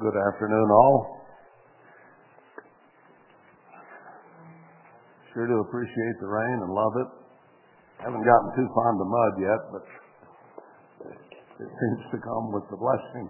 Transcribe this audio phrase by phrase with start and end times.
[0.00, 1.20] Good afternoon, all.
[5.34, 7.08] Sure do appreciate the rain and love it.
[8.00, 9.84] Haven't gotten too fond of mud yet, but
[11.04, 13.28] it seems to come with the blessing.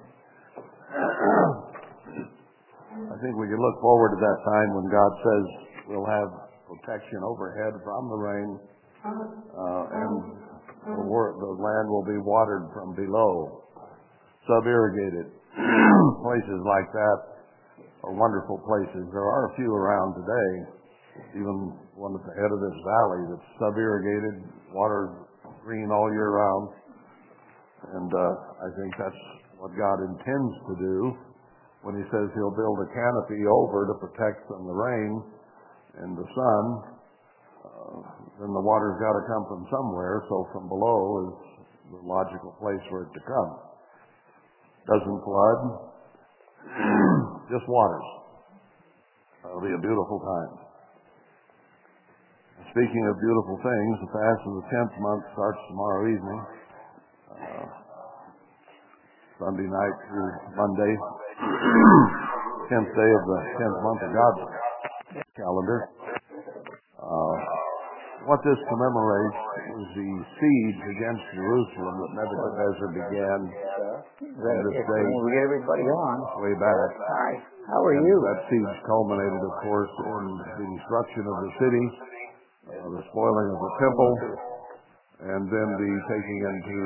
[3.02, 5.44] I think we can look forward to that time when God says
[5.90, 6.30] we'll have
[6.70, 8.50] protection overhead from the rain,
[9.10, 10.38] uh, and
[10.86, 13.66] the, the land will be watered from below,
[14.46, 15.39] sub-irrigated.
[16.22, 17.18] places like that
[18.06, 19.02] are wonderful places.
[19.10, 20.50] There are a few around today,
[21.34, 25.26] even one at the head of this valley that's sub-irrigated, water
[25.64, 26.66] green all year round.
[27.98, 28.32] And uh,
[28.62, 29.22] I think that's
[29.58, 30.96] what God intends to do
[31.82, 35.10] when he says he'll build a canopy over to protect from the rain
[36.04, 36.64] and the sun.
[37.64, 37.98] Uh,
[38.38, 41.32] then the water's got to come from somewhere, so from below is
[41.90, 43.69] the logical place for it to come.
[44.90, 45.60] Doesn't flood,
[47.54, 48.08] just waters.
[49.46, 50.66] It'll be a beautiful time.
[52.74, 56.40] Speaking of beautiful things, the fast of the 10th month starts tomorrow evening.
[57.30, 57.66] Uh,
[59.38, 60.92] Sunday night through Monday,
[62.74, 64.42] 10th day of the 10th month of God's
[65.38, 65.78] calendar.
[66.98, 67.34] Uh,
[68.26, 69.42] what this commemorates
[69.80, 73.38] is the siege against Jerusalem that Nebuchadnezzar began
[74.00, 75.02] on this day.
[75.04, 76.16] We get everybody on.
[76.40, 76.90] Way back.
[76.96, 77.32] Hi.
[77.68, 78.14] How are you?
[78.24, 80.24] That siege culminated, of course, in
[80.58, 81.84] the destruction of the city,
[82.66, 84.12] uh, the spoiling of the temple,
[85.20, 86.78] and then the taking into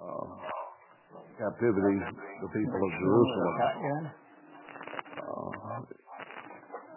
[0.00, 0.26] uh,
[1.38, 1.96] captivity
[2.40, 3.54] the people of Jerusalem.
[5.20, 6.00] Uh,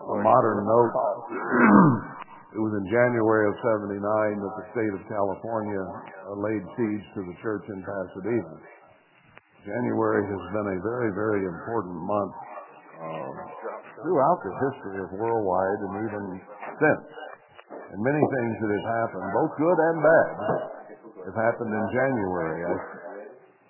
[0.03, 0.91] a modern note,
[2.55, 5.83] it was in January of 79 that the state of California
[6.43, 8.55] laid siege to the church in Pasadena.
[9.63, 12.35] January has been a very, very important month
[12.99, 13.31] uh,
[14.03, 16.23] throughout the history of worldwide and even
[16.83, 17.07] since.
[17.71, 20.33] And many things that have happened, both good and bad,
[21.31, 22.59] have happened in January.
[22.67, 22.75] I,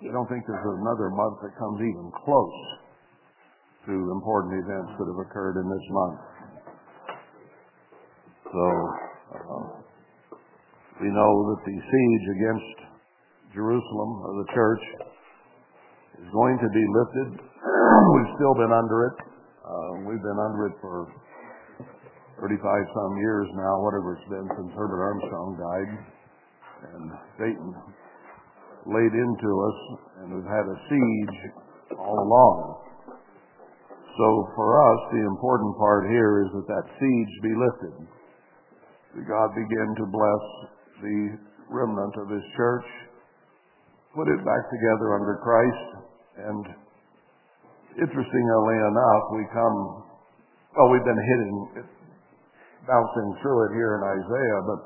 [0.02, 2.58] I don't think there's another month that comes even close
[3.86, 6.18] to important events that have occurred in this month.
[8.50, 8.64] So,
[9.30, 9.62] uh,
[11.06, 12.78] we know that the siege against
[13.54, 15.13] Jerusalem, or the church,
[16.22, 17.28] is going to be lifted.
[18.14, 19.16] We've still been under it.
[19.64, 21.08] Uh, we've been under it for
[22.36, 25.90] 35 some years now, whatever it's been since Herbert Armstrong died.
[26.84, 27.04] And
[27.40, 27.72] Satan
[28.84, 29.78] laid into us,
[30.20, 31.38] and we've had a siege
[31.96, 32.84] all along.
[34.20, 37.94] So for us, the important part here is that that siege be lifted.
[39.16, 40.44] That God begin to bless
[41.00, 41.18] the
[41.72, 42.84] remnant of His church,
[44.12, 46.03] put it back together under Christ,
[46.38, 46.64] and
[47.98, 49.78] interestingly enough, we come,
[50.74, 51.56] well, we've been hitting,
[52.86, 54.80] bouncing through it here in Isaiah, but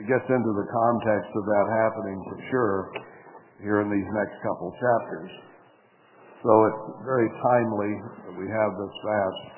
[0.00, 2.78] it gets into the context of that happening for sure
[3.62, 5.32] here in these next couple chapters.
[6.44, 7.92] So it's very timely
[8.28, 9.56] that we have this fast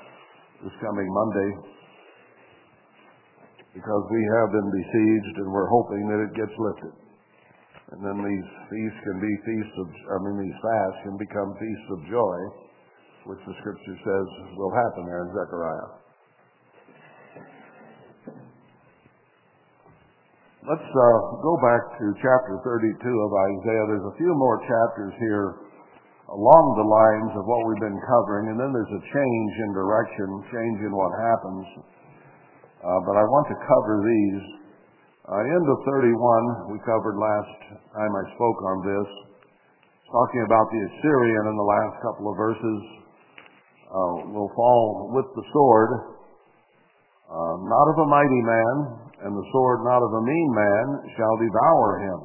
[0.64, 1.50] this coming Monday
[3.74, 7.07] because we have been besieged and we're hoping that it gets lifted.
[7.88, 11.88] And then these feasts can be feasts of, I mean, these fasts can become feasts
[11.97, 12.38] of joy,
[13.32, 14.26] which the scripture says
[14.60, 15.91] will happen there in Zechariah.
[20.69, 23.84] Let's uh, go back to chapter 32 of Isaiah.
[23.88, 25.48] There's a few more chapters here
[26.28, 30.28] along the lines of what we've been covering, and then there's a change in direction,
[30.53, 31.65] change in what happens.
[32.84, 34.57] Uh, but I want to cover these.
[35.28, 37.53] Uh, of 31, we covered last
[37.93, 39.09] time I spoke on this,
[40.09, 42.81] talking about the Assyrian in the last couple of verses,
[43.93, 46.16] uh, will fall with the sword,
[47.28, 48.75] uh, not of a mighty man,
[49.28, 52.21] and the sword not of a mean man shall devour him.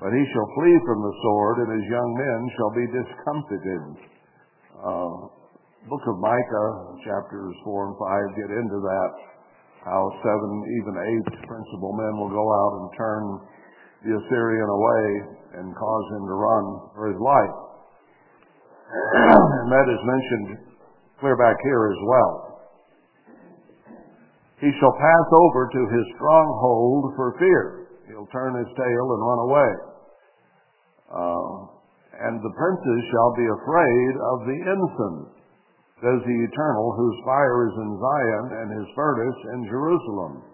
[0.00, 3.84] But he shall flee from the sword, and his young men shall be discomfited.
[4.72, 5.16] Uh,
[5.84, 6.70] Book of Micah,
[7.04, 7.96] chapters 4 and
[8.32, 9.35] 5, get into that.
[9.86, 10.50] How seven,
[10.82, 13.22] even eight principal men will go out and turn
[14.02, 15.06] the Assyrian away
[15.62, 16.64] and cause him to run
[16.98, 17.56] for his life.
[19.62, 20.66] and that is mentioned
[21.22, 22.32] clear back here as well.
[24.60, 27.86] He shall pass over to his stronghold for fear.
[28.08, 29.72] He'll turn his tail and run away.
[31.06, 31.54] Uh,
[32.26, 35.35] and the princes shall be afraid of the ensign,
[36.04, 40.44] says the Eternal, whose fire is in Zion and his furnace in Jerusalem.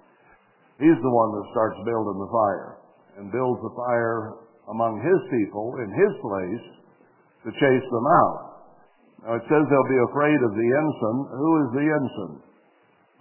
[0.79, 2.71] He's the one that starts building the fire
[3.19, 4.39] and builds the fire
[4.71, 6.67] among his people in his place
[7.43, 8.39] to chase them out.
[9.27, 11.19] Now it says they'll be afraid of the ensign.
[11.35, 12.35] Who is the ensign?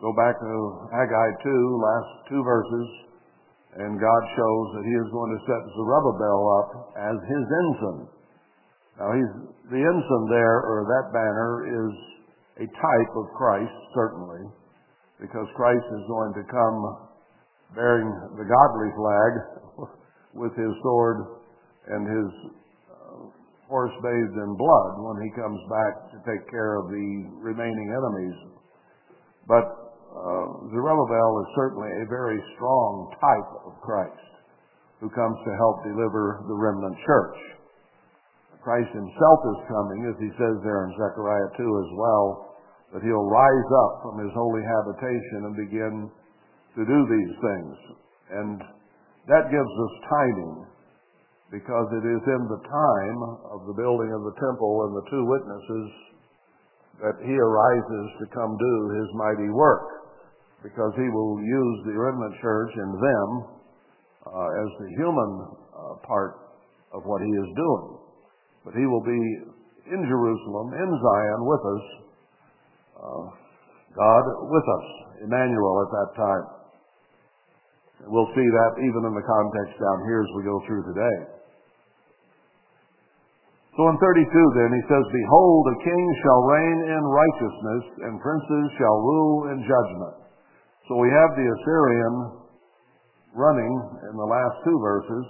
[0.02, 0.54] Go back to
[0.94, 2.90] Haggai 2, last two verses,
[3.82, 8.02] and God shows that He is going to set Zerubbabel up as His ensign.
[9.00, 9.34] Now he's
[9.72, 11.94] the ensign there, or that banner, is
[12.64, 14.44] a type of Christ, certainly,
[15.20, 16.78] because Christ is going to come
[17.76, 19.32] bearing the godly flag
[20.42, 21.42] with his sword
[21.88, 22.30] and his
[22.92, 23.22] uh,
[23.72, 27.08] horse bathed in blood when he comes back to take care of the
[27.40, 28.38] remaining enemies.
[29.48, 29.66] But
[30.12, 34.32] uh, Zerubbabel is certainly a very strong type of Christ
[35.00, 37.51] who comes to help deliver the remnant church.
[38.62, 42.26] Christ himself is coming, as he says there in Zechariah 2 as well,
[42.94, 45.96] that he'll rise up from his holy habitation and begin
[46.78, 47.76] to do these things.
[48.32, 48.58] And
[49.28, 50.56] that gives us timing
[51.52, 53.20] because it is in the time
[53.52, 55.88] of the building of the temple and the two witnesses
[57.02, 60.02] that he arises to come do his mighty work
[60.64, 63.30] because he will use the remnant church and them
[64.30, 65.32] uh, as the human
[65.74, 66.38] uh, part
[66.94, 68.01] of what he is doing.
[68.66, 69.22] But he will be
[69.90, 71.86] in Jerusalem, in Zion, with us,
[73.02, 73.26] uh,
[73.98, 74.88] God with us,
[75.26, 76.46] Emmanuel at that time.
[78.08, 81.18] We'll see that even in the context down here as we go through today.
[83.78, 84.26] So in 32
[84.58, 89.58] then, he says, Behold, a king shall reign in righteousness, and princes shall rule in
[89.64, 90.16] judgment.
[90.90, 92.16] So we have the Assyrian
[93.32, 93.74] running
[94.12, 95.26] in the last two verses,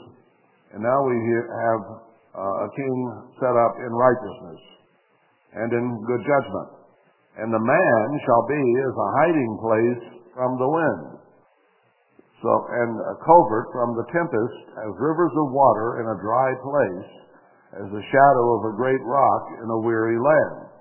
[0.73, 2.97] and now we have uh, a king
[3.39, 4.61] set up in righteousness
[5.53, 6.69] and in good judgment.
[7.39, 10.03] And the man shall be as a hiding place
[10.35, 11.21] from the wind.
[12.41, 17.11] So, and a covert from the tempest, as rivers of water in a dry place,
[17.79, 20.71] as the shadow of a great rock in a weary land.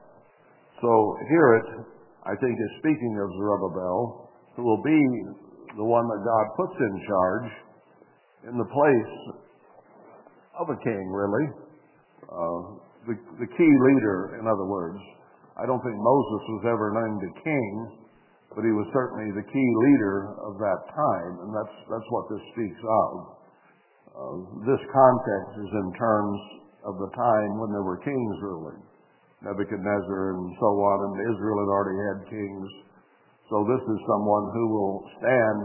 [0.80, 0.90] So
[1.28, 1.68] here it,
[2.24, 5.00] I think, is speaking of Zerubbabel, who will be
[5.76, 7.48] the one that God puts in charge
[8.50, 9.12] in the place
[10.58, 11.46] of a king, really.
[12.26, 12.60] Uh,
[13.06, 15.00] the, the key leader, in other words.
[15.60, 17.72] I don't think Moses was ever named a king,
[18.56, 22.44] but he was certainly the key leader of that time, and that's, that's what this
[22.56, 23.10] speaks of.
[24.10, 24.36] Uh,
[24.66, 26.38] this context is in terms
[26.84, 28.80] of the time when there were kings ruling.
[29.40, 32.68] Nebuchadnezzar and so on, and Israel had already had kings.
[33.48, 35.60] So this is someone who will stand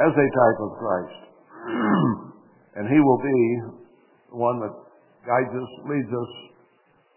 [0.00, 1.20] as a type of Christ.
[2.80, 3.40] and he will be
[4.30, 4.74] one that
[5.26, 6.32] guides us, leads us,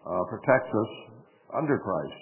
[0.06, 0.92] uh, protects us
[1.56, 2.20] under Christ.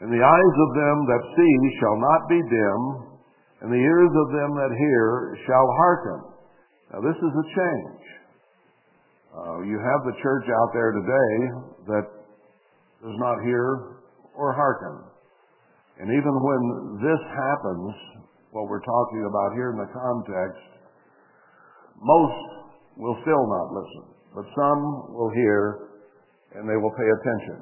[0.00, 2.80] And the eyes of them that see shall not be dim,
[3.64, 6.20] and the ears of them that hear shall hearken.
[6.92, 8.04] Now this is a change.
[9.32, 11.32] Uh, you have the church out there today
[11.88, 12.06] that
[13.04, 14.00] does not hear
[14.36, 15.08] or hearken.
[15.98, 17.92] And even when this happens,
[18.52, 20.75] what we're talking about here in the context,
[22.00, 22.40] most
[22.96, 24.04] will still not listen,
[24.34, 25.86] but some will hear
[26.56, 27.58] and they will pay attention.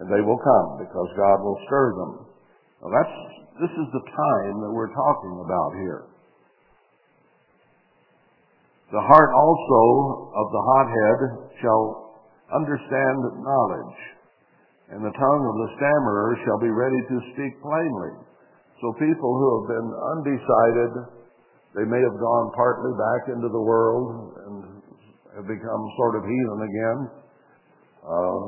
[0.00, 2.12] And they will come because God will stir them.
[2.80, 3.16] Now that's,
[3.60, 6.02] this is the time that we're talking about here.
[8.90, 9.82] The heart also
[10.34, 11.20] of the hothead
[11.62, 11.84] shall
[12.50, 13.98] understand knowledge,
[14.90, 18.18] and the tongue of the stammerer shall be ready to speak plainly.
[18.82, 20.92] So people who have been undecided,
[21.74, 24.54] they may have gone partly back into the world and
[25.36, 26.98] have become sort of heathen again.
[28.02, 28.40] Uh,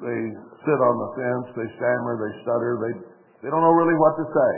[0.00, 0.20] they
[0.64, 2.94] sit on the fence, they stammer, they stutter, they,
[3.44, 4.52] they don't know really what to say.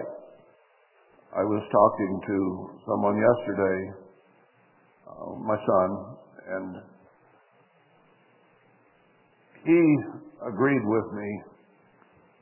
[1.38, 2.38] I was talking to
[2.88, 3.78] someone yesterday,
[5.06, 5.88] uh, my son,
[6.48, 6.70] and
[9.66, 9.80] he
[10.48, 11.30] agreed with me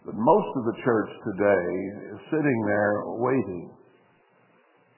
[0.07, 1.67] that most of the church today
[2.15, 3.76] is sitting there waiting.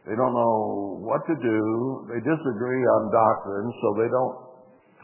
[0.09, 1.61] They don't know what to do.
[2.09, 4.37] They disagree on doctrine, so they don't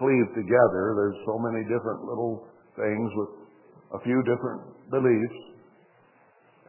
[0.01, 0.97] cleave together.
[0.97, 3.33] There's so many different little things with
[3.95, 5.39] a few different beliefs.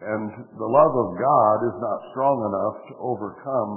[0.04, 3.74] And the love of God is not strong enough to overcome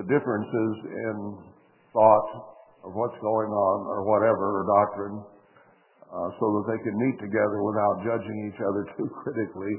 [0.00, 1.16] the differences in
[1.92, 2.28] thought
[2.88, 5.20] of what's going on or whatever, or doctrine
[6.08, 9.74] uh, so that they can meet together without judging each other too critically.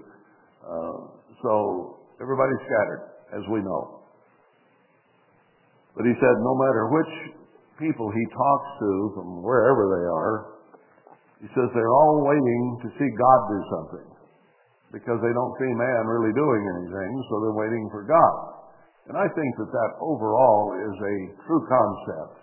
[0.61, 1.09] Uh,
[1.41, 4.01] so everybody's scattered, as we know.
[5.95, 7.13] But he said no matter which
[7.79, 10.35] people he talks to from wherever they are,
[11.41, 14.09] he says they're all waiting to see God do something
[14.91, 18.37] because they don't see man really doing anything, so they're waiting for God.
[19.07, 22.35] And I think that that overall is a true concept.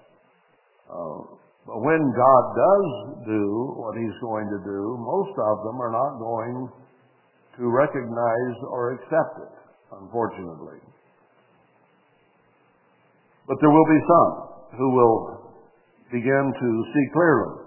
[0.86, 2.88] Uh, But when God does
[3.26, 6.70] do what he's going to do, most of them are not going
[7.58, 9.54] to recognize or accept it,
[9.92, 10.82] unfortunately.
[13.46, 14.32] But there will be some
[14.78, 15.16] who will
[16.10, 17.66] begin to see clearly.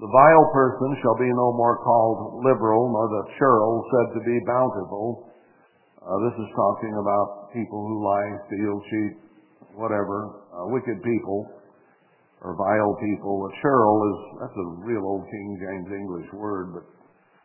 [0.00, 4.36] The vile person shall be no more called liberal, nor the churl said to be
[4.46, 5.28] bountiful.
[6.00, 9.14] Uh, this is talking about people who lie, steal, cheat,
[9.76, 11.46] whatever, uh, wicked people
[12.42, 13.46] or vile people.
[13.46, 16.84] A churl is that's a real old King James English word, but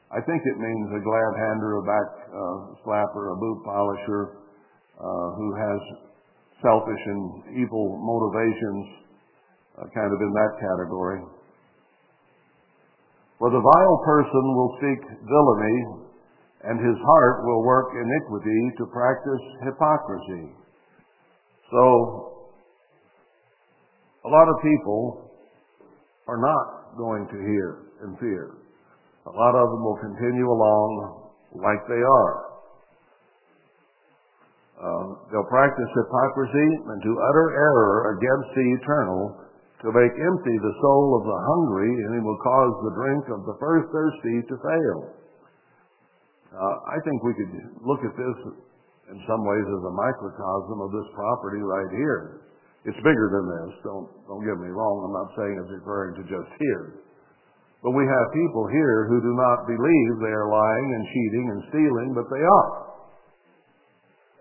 [0.07, 4.39] I think it means a glad hander, a back uh, slapper, a boot polisher,
[4.95, 5.79] uh, who has
[6.63, 9.03] selfish and evil motivations,
[9.77, 11.21] uh, kind of in that category.
[13.37, 15.79] For the vile person will seek villainy,
[16.63, 20.55] and his heart will work iniquity to practice hypocrisy.
[21.69, 22.47] So,
[24.25, 25.29] a lot of people
[26.27, 28.66] are not going to hear and fear.
[29.27, 30.89] A lot of them will continue along
[31.59, 32.35] like they are.
[34.77, 39.21] Uh, they'll practice hypocrisy and to utter error against the eternal
[39.83, 43.41] to make empty the soul of the hungry, and he will cause the drink of
[43.45, 44.99] the first thirsty to fail.
[46.53, 47.53] Uh, I think we could
[47.85, 48.37] look at this
[49.11, 52.47] in some ways as a microcosm of this property right here.
[52.85, 53.71] It's bigger than this.
[53.83, 54.95] Don't don't get me wrong.
[55.03, 57.06] I'm not saying it's referring to just here.
[57.87, 61.59] But we have people here who do not believe they are lying and cheating and
[61.71, 62.87] stealing, but they are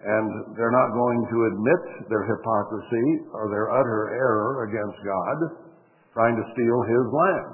[0.03, 5.39] and they're not going to admit their hypocrisy or their utter error against God,
[6.15, 7.51] trying to steal His land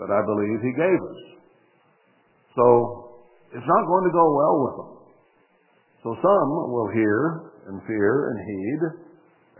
[0.00, 1.20] that I believe He gave us.
[2.52, 2.64] So
[3.52, 4.92] it's not going to go well with them.
[6.04, 8.80] So some will hear and fear and heed,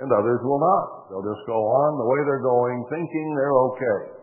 [0.04, 1.08] and others will not.
[1.08, 4.22] They'll just go on the way they're going, thinking they're okay.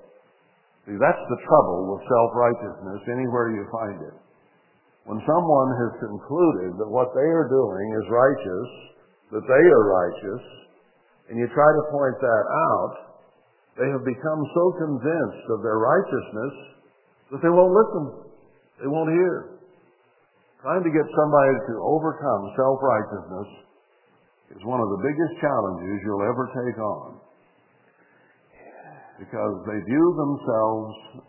[0.88, 4.16] See, that's the trouble with self-righteousness anywhere you find it.
[5.06, 8.70] When someone has concluded that what they are doing is righteous,
[9.34, 10.44] that they are righteous,
[11.30, 12.94] and you try to point that out,
[13.78, 16.54] they have become so convinced of their righteousness
[17.32, 18.34] that they won't listen.
[18.82, 19.62] They won't hear.
[20.62, 23.50] Trying to get somebody to overcome self-righteousness
[24.58, 27.19] is one of the biggest challenges you'll ever take on.
[29.20, 31.28] Because they view themselves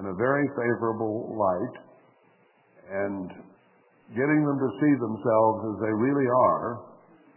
[0.00, 1.76] in a very favorable light
[2.88, 3.28] and
[4.16, 6.88] getting them to see themselves as they really are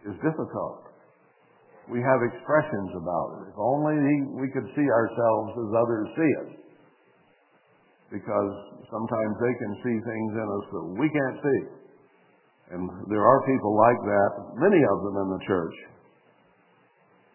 [0.08, 0.88] is difficult.
[1.92, 3.52] We have expressions about it.
[3.52, 4.00] If only
[4.40, 6.52] we could see ourselves as others see us.
[8.16, 8.52] Because
[8.88, 11.60] sometimes they can see things in us that we can't see.
[12.72, 15.76] And there are people like that, many of them in the church,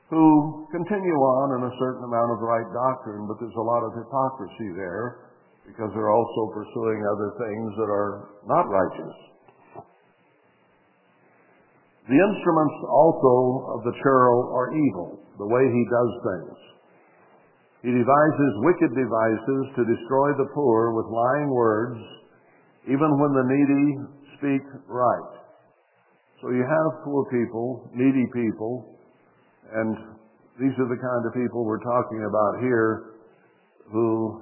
[0.10, 3.92] who continue on in a certain amount of right doctrine, but there's a lot of
[4.00, 5.28] hypocrisy there
[5.68, 9.16] because they're also pursuing other things that are not righteous.
[12.08, 13.36] The instruments also
[13.76, 16.58] of the churl are evil, the way he does things.
[17.84, 22.00] He devises wicked devices to destroy the poor with lying words,
[22.88, 23.86] even when the needy
[24.40, 25.32] speak right.
[26.42, 28.97] So you have poor people, needy people,
[29.74, 29.98] and
[30.60, 33.14] these are the kind of people we're talking about here
[33.92, 34.42] who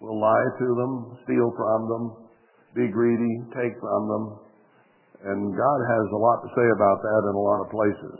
[0.00, 2.04] will lie to them, steal from them,
[2.74, 4.24] be greedy, take from them.
[5.22, 8.18] And God has a lot to say about that in a lot of places.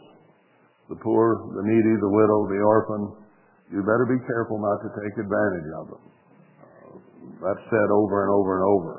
[0.89, 3.19] The poor, the needy, the widow, the orphan,
[3.73, 6.05] you better be careful not to take advantage of them.
[7.43, 8.95] That's said over and over and over.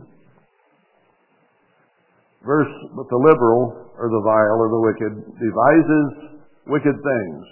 [2.46, 5.12] Verse, but the liberal, or the vile, or the wicked,
[5.42, 6.06] devises
[6.70, 7.42] wicked things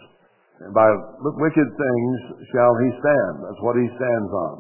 [0.61, 0.87] and by
[1.21, 2.17] wicked things
[2.55, 3.35] shall he stand.
[3.43, 4.57] That's what he stands on.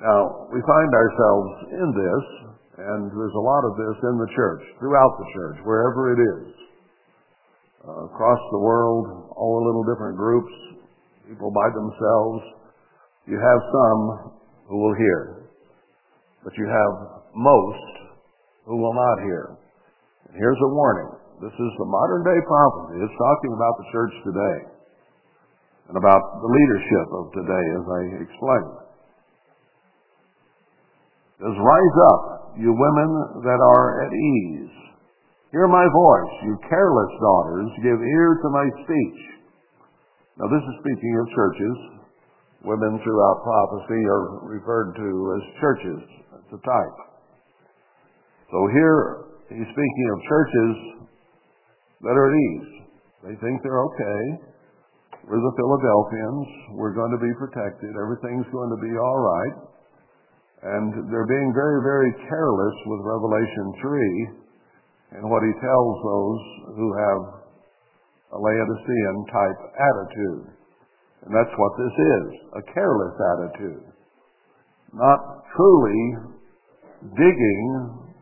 [0.00, 2.24] Now, we find ourselves in this,
[2.80, 6.46] and there's a lot of this in the church, throughout the church, wherever it is.
[7.84, 10.52] Uh, across the world, all the little different groups,
[11.28, 12.40] people by themselves.
[13.26, 14.00] You have some
[14.68, 15.49] who will hear,
[16.44, 16.92] but you have
[17.34, 17.92] most
[18.64, 19.56] who will not hear.
[20.28, 21.10] And here's a warning.
[21.40, 23.00] This is the modern day prophecy.
[23.00, 24.58] It's talking about the church today
[25.88, 28.76] and about the leadership of today, as I explained.
[31.34, 32.24] It says, Rise up,
[32.60, 33.10] you women
[33.42, 34.70] that are at ease.
[35.50, 39.20] Hear my voice, you careless daughters, give ear to my speech.
[40.38, 41.76] Now, this is speaking of churches.
[42.62, 46.19] Women throughout prophecy are referred to as churches.
[46.30, 46.98] It's a type.
[48.50, 48.98] So here
[49.50, 50.72] he's speaking of churches
[52.06, 52.70] that are at ease.
[53.26, 54.50] They think they're okay.
[55.26, 56.46] We're the Philadelphians.
[56.78, 57.92] We're going to be protected.
[57.98, 59.56] Everything's going to be all right.
[60.60, 66.42] And they're being very, very careless with Revelation 3 and what he tells those
[66.78, 67.20] who have
[68.32, 70.44] a Laodicean type attitude.
[71.26, 73.89] And that's what this is a careless attitude.
[74.92, 76.02] Not truly
[77.14, 77.66] digging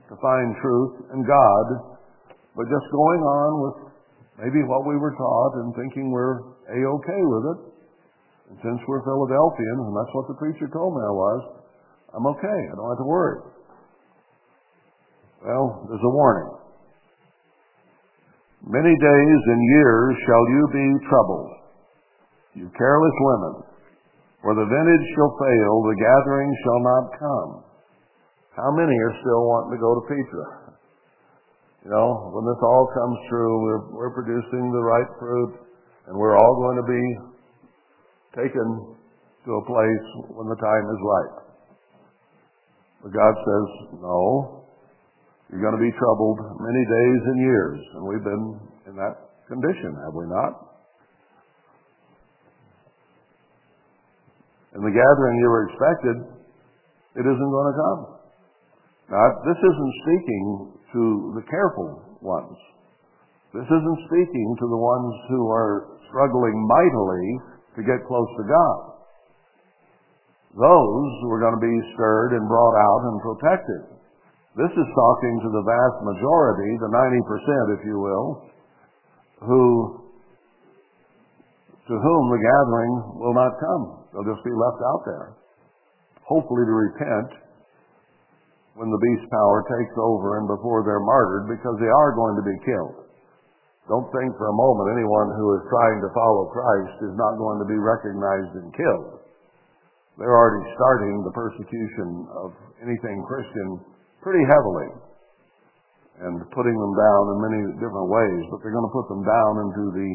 [0.08, 1.66] to find truth and God,
[2.56, 3.76] but just going on with
[4.40, 7.60] maybe what we were taught and thinking we're a-okay with it.
[8.50, 11.40] And since we're Philadelphians, and that's what the preacher told me I was,
[12.16, 12.60] I'm okay.
[12.72, 13.40] I don't have to worry.
[15.44, 16.50] Well, there's a warning.
[18.66, 21.50] Many days and years shall you be troubled,
[22.54, 23.54] you careless women,
[24.42, 27.50] for the vintage shall fail, the gathering shall not come.
[28.54, 30.46] How many are still wanting to go to Petra?
[31.86, 35.52] You know, when this all comes true, we're, we're producing the right fruit,
[36.06, 37.04] and we're all going to be
[38.34, 38.98] taken
[39.46, 41.34] to a place when the time is right.
[43.02, 43.66] But God says,
[44.02, 44.66] no,
[45.50, 47.78] you're going to be troubled many days and years.
[47.94, 48.46] And we've been
[48.90, 49.14] in that
[49.48, 50.67] condition, have we not?
[54.78, 56.16] And the gathering you were expected,
[57.18, 58.00] it isn't going to come.
[59.10, 60.44] Now, this isn't speaking
[60.94, 61.02] to
[61.34, 62.54] the careful ones.
[63.50, 67.26] This isn't speaking to the ones who are struggling mightily
[67.74, 68.78] to get close to God.
[70.54, 73.82] Those were going to be stirred and brought out and protected.
[74.54, 78.26] This is talking to the vast majority, the 90%, if you will,
[79.42, 80.06] who,
[81.88, 83.84] to whom the gathering will not come.
[84.12, 85.26] They'll just be left out there,
[86.28, 87.30] hopefully to repent
[88.76, 92.44] when the beast power takes over and before they're martyred because they are going to
[92.44, 93.08] be killed.
[93.88, 97.56] Don't think for a moment anyone who is trying to follow Christ is not going
[97.58, 99.24] to be recognized and killed.
[100.20, 102.52] They're already starting the persecution of
[102.84, 103.80] anything Christian
[104.20, 104.92] pretty heavily
[106.20, 109.52] and putting them down in many different ways, but they're going to put them down
[109.64, 110.10] into the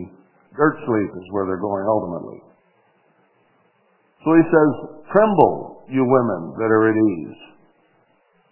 [0.56, 2.40] dirt sleep is where they're going ultimately.
[4.24, 4.72] So he says,
[5.12, 7.40] Tremble, you women that are at ease.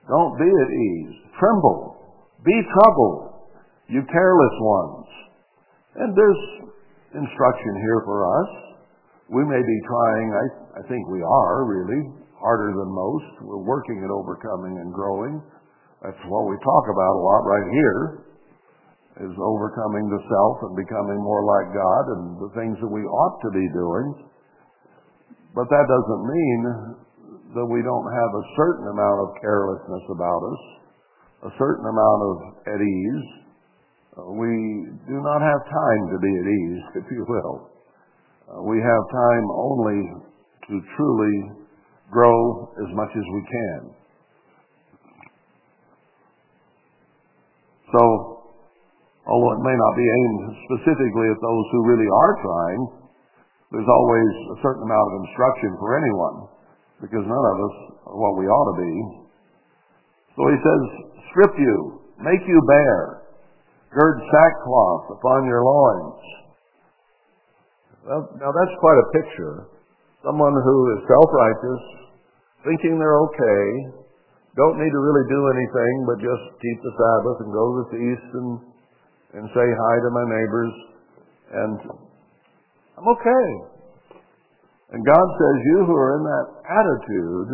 [0.08, 1.16] Don't be at ease.
[1.40, 1.96] Tremble.
[2.44, 3.54] Be troubled,
[3.88, 5.08] you careless ones.
[5.96, 6.44] And there's
[7.14, 8.50] instruction here for us.
[9.30, 10.46] We may be trying, I,
[10.80, 12.02] I think we are really,
[12.42, 13.46] harder than most.
[13.46, 15.38] We're working at overcoming and growing.
[16.02, 18.02] That's what we talk about a lot right here,
[19.20, 23.38] is overcoming the self and becoming more like God and the things that we ought
[23.44, 24.08] to be doing.
[25.52, 26.62] But that doesn't mean
[27.60, 30.62] that we don't have a certain amount of carelessness about us,
[31.44, 32.36] a certain amount of
[32.72, 33.28] at ease.
[34.16, 34.52] Uh, we
[35.08, 37.68] do not have time to be at ease, if you will.
[38.48, 40.00] Uh, we have time only
[40.72, 41.68] to truly
[42.12, 43.80] grow as much as we can.
[47.92, 48.00] So,
[49.32, 52.82] although it may not be aimed specifically at those who really are trying,
[53.72, 56.38] there's always a certain amount of instruction for anyone
[57.00, 57.76] because none of us
[58.12, 58.96] are what we ought to be.
[60.36, 60.82] So he says,
[61.32, 63.24] strip you, make you bare,
[63.96, 66.24] gird sackcloth upon your loins.
[68.04, 69.72] Now that's quite a picture.
[70.28, 71.84] Someone who is self-righteous,
[72.68, 73.64] thinking they're okay,
[74.60, 77.88] don't need to really do anything but just keep the Sabbath and go to the
[77.96, 78.50] feast and,
[79.34, 80.74] and say hi to my neighbors,
[81.52, 81.76] and
[83.00, 83.48] I'm okay.
[84.92, 87.50] And God says, you who are in that attitude,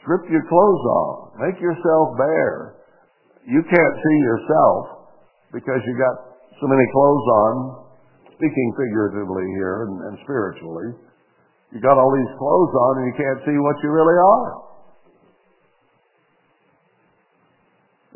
[0.00, 1.36] strip your clothes off.
[1.36, 2.80] Make yourself bare.
[3.44, 5.12] You can't see yourself
[5.52, 6.16] because you got
[6.56, 7.54] so many clothes on,
[8.32, 10.96] speaking figuratively here and, and spiritually.
[11.72, 14.69] You got all these clothes on and you can't see what you really are.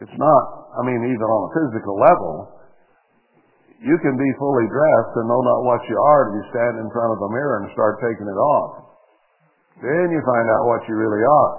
[0.02, 0.42] It's not,
[0.74, 2.50] I mean, even on a physical level,
[3.78, 6.88] you can be fully dressed and know not what you are till you stand in
[6.90, 8.96] front of a mirror and start taking it off.
[9.78, 11.54] Then you find out what you really are.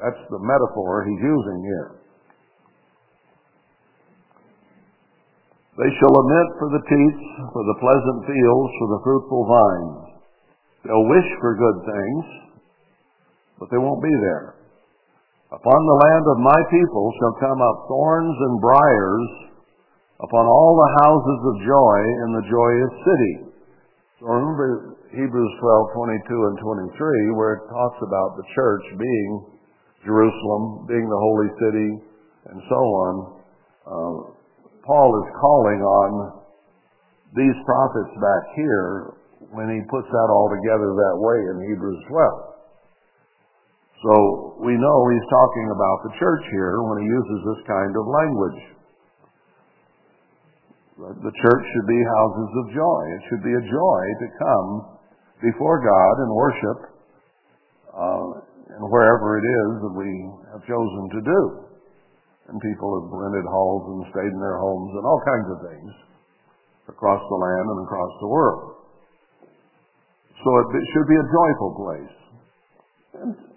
[0.00, 1.88] That's the metaphor he's using here.
[5.74, 10.14] They shall lament for the teats, for the pleasant fields, for the fruitful vines.
[10.86, 12.24] They'll wish for good things,
[13.58, 14.54] but they won't be there.
[15.54, 19.28] Upon the land of my people shall come up thorns and briers,
[20.18, 23.34] upon all the houses of joy in the joyous city.
[24.18, 25.94] So remember Hebrews 12,
[26.26, 29.30] 22 and 23, where it talks about the church being
[30.02, 31.90] Jerusalem, being the holy city,
[32.50, 33.12] and so on.
[33.86, 34.14] uh,
[34.82, 36.10] Paul is calling on
[37.30, 39.14] these prophets back here
[39.54, 42.53] when he puts that all together that way in Hebrews 12.
[44.04, 48.04] So we know he's talking about the church here when he uses this kind of
[48.04, 48.60] language.
[51.24, 53.02] The church should be houses of joy.
[53.16, 54.68] It should be a joy to come
[55.40, 56.78] before God and worship
[57.96, 58.28] uh,
[58.76, 60.10] and wherever it is that we
[60.52, 61.40] have chosen to do.
[62.52, 65.92] And people have rented halls and stayed in their homes and all kinds of things
[66.92, 68.84] across the land and across the world.
[70.44, 72.16] So it should be a joyful place.
[73.16, 73.53] And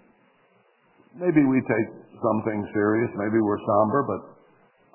[1.18, 1.88] maybe we take
[2.22, 4.20] something serious, maybe we're somber, but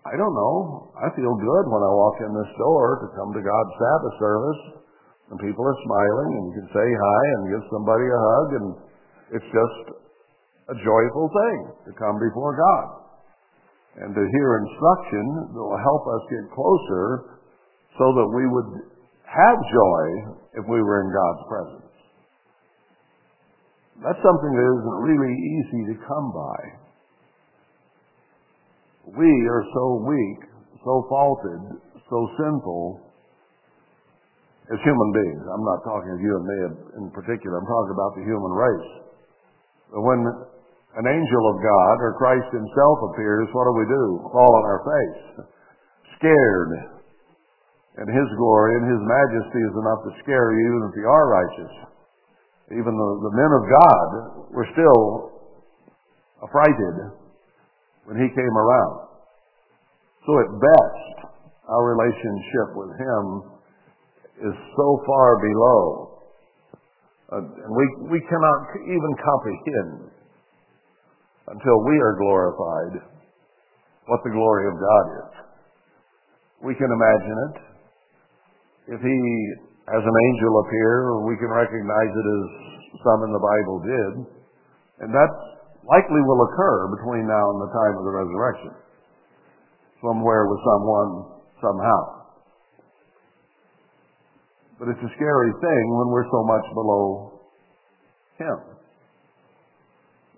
[0.04, 0.92] I don't know.
[1.00, 4.62] I feel good when I walk in this door to come to God's Sabbath service
[5.32, 8.68] and people are smiling and you can say hi and give somebody a hug and
[9.40, 9.84] it's just
[10.72, 11.58] a joyful thing
[11.88, 12.88] to come before God
[14.04, 17.40] and to hear instruction that will help us get closer
[17.96, 18.70] so that we would
[19.24, 20.04] have joy
[20.60, 21.83] if we were in God's presence.
[24.04, 26.60] That's something that isn't really easy to come by.
[29.16, 30.42] We are so weak,
[30.84, 31.80] so faulted,
[32.12, 33.00] so sinful
[34.72, 35.44] as human beings.
[35.48, 36.60] I'm not talking of you and me
[37.00, 37.63] in particular.
[37.63, 38.92] I'm talking about the human race.
[39.92, 40.20] But when
[41.00, 44.06] an angel of God or Christ himself appears, what do we do?
[44.36, 45.48] Fall on our face.
[46.20, 46.72] Scared.
[48.04, 51.26] And his glory and his majesty is enough to scare you even if you are
[51.32, 51.92] righteous.
[52.71, 54.10] Even the, the men of God
[54.56, 55.02] were still
[56.43, 56.95] affrighted
[58.06, 59.08] when he came around.
[60.26, 61.32] So at best,
[61.67, 63.23] our relationship with him
[64.47, 66.19] is so far below.
[67.32, 70.12] Uh, and we, we cannot even comprehend
[71.47, 73.04] until we are glorified
[74.08, 75.32] what the glory of God is.
[76.63, 77.56] We can imagine it.
[78.95, 79.17] If he
[79.91, 82.43] as an angel appear, we can recognize it as
[83.04, 84.13] some in the Bible did.
[85.04, 85.32] And that
[85.84, 88.74] likely will occur between now and the time of the resurrection.
[90.00, 91.12] Somewhere with someone,
[91.60, 92.02] somehow.
[94.80, 97.04] But it's a scary thing when we're so much below
[98.39, 98.58] Him.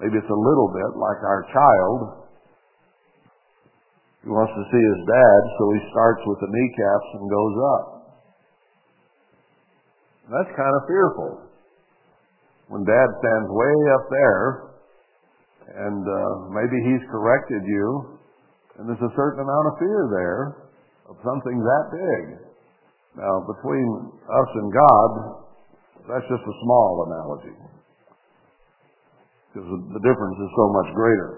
[0.02, 2.00] Maybe it's a little bit like our child.
[4.26, 7.95] He wants to see his dad, so he starts with the kneecaps and goes up.
[10.26, 11.32] That's kind of fearful.
[12.74, 14.46] When dad stands way up there,
[15.86, 18.18] and uh, maybe he's corrected you,
[18.78, 20.42] and there's a certain amount of fear there
[21.14, 22.24] of something that big.
[23.22, 25.12] Now, between us and God,
[26.10, 27.56] that's just a small analogy.
[29.54, 31.32] Because the difference is so much greater.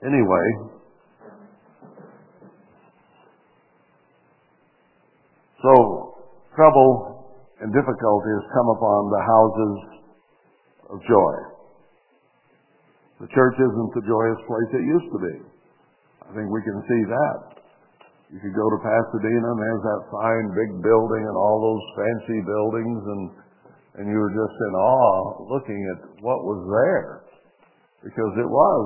[0.00, 0.76] Anyway,
[5.66, 6.05] So,
[6.56, 7.28] trouble
[7.60, 9.76] and difficulties come upon the houses
[10.90, 11.34] of joy.
[13.20, 15.36] The church isn't the joyous place it used to be.
[16.26, 17.38] I think we can see that.
[18.28, 22.40] You could go to Pasadena and there's that fine big building and all those fancy
[22.42, 23.22] buildings and
[23.96, 27.24] and you were just in awe looking at what was there.
[28.04, 28.84] Because it was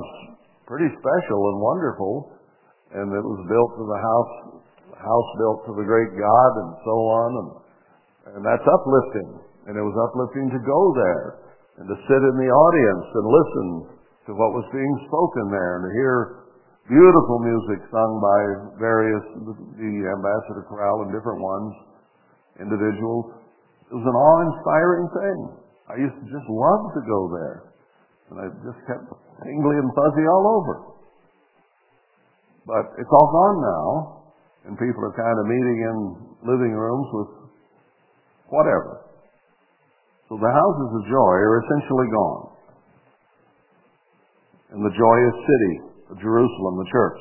[0.63, 2.31] pretty special and wonderful
[2.95, 4.61] and it was built to the house
[5.01, 7.29] house built to the great God and so on.
[7.33, 7.49] And,
[8.37, 9.29] and that's uplifting.
[9.69, 11.25] And it was uplifting to go there
[11.81, 13.67] and to sit in the audience and listen
[14.29, 16.15] to what was being spoken there and to hear
[16.89, 18.41] beautiful music sung by
[18.77, 19.23] various,
[19.77, 21.71] the ambassador chorale and different ones,
[22.61, 23.33] individuals.
[23.89, 25.39] It was an awe-inspiring thing.
[25.89, 27.57] I used to just love to go there.
[28.31, 29.05] And I just kept
[29.43, 30.75] tingly and fuzzy all over.
[32.65, 34.20] But it's all gone now
[34.65, 35.95] and people are kind of meeting in
[36.45, 37.31] living rooms with
[38.49, 39.01] whatever.
[40.29, 42.43] So the houses of joy are essentially gone.
[44.71, 45.73] And the joyous city
[46.07, 47.19] of Jerusalem, the church.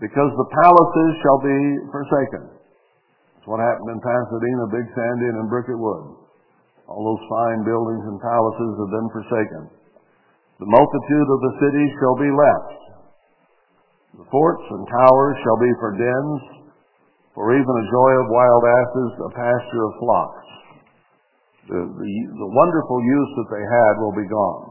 [0.00, 1.60] Because the palaces shall be
[1.92, 2.44] forsaken.
[3.36, 6.24] That's what happened in Pasadena, Big Sandy, and Bricket Wood.
[6.88, 9.62] All those fine buildings and palaces have been forsaken.
[10.62, 12.85] The multitude of the cities shall be left.
[14.16, 16.40] The forts and towers shall be for dens,
[17.36, 20.48] for even a joy of wild asses, a pasture of flocks.
[21.68, 24.64] The, the, the wonderful use that they had will be gone.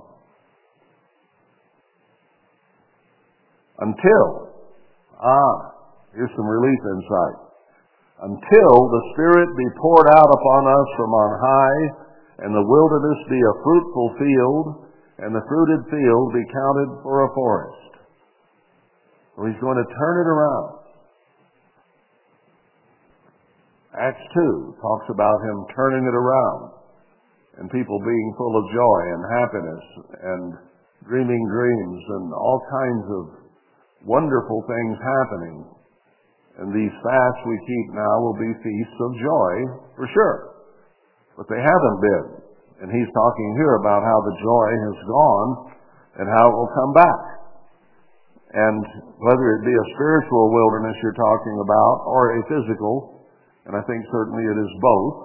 [3.86, 4.26] Until,
[5.22, 5.54] ah,
[6.18, 7.38] here's some relief insight.
[8.26, 11.82] Until the Spirit be poured out upon us from on high,
[12.42, 14.66] and the wilderness be a fruitful field,
[15.22, 17.85] and the fruited field be counted for a forest.
[19.36, 20.86] So he's going to turn it around.
[23.96, 26.76] Acts 2 talks about him turning it around
[27.60, 29.84] and people being full of joy and happiness
[30.20, 30.44] and
[31.08, 33.24] dreaming dreams and all kinds of
[34.04, 35.58] wonderful things happening.
[36.60, 39.54] And these fasts we keep now will be feasts of joy
[39.96, 40.40] for sure.
[41.36, 42.28] But they haven't been.
[42.84, 45.50] And he's talking here about how the joy has gone
[46.20, 47.35] and how it will come back.
[48.56, 48.80] And
[49.20, 53.28] whether it be a spiritual wilderness you're talking about or a physical,
[53.68, 55.16] and I think certainly it is both,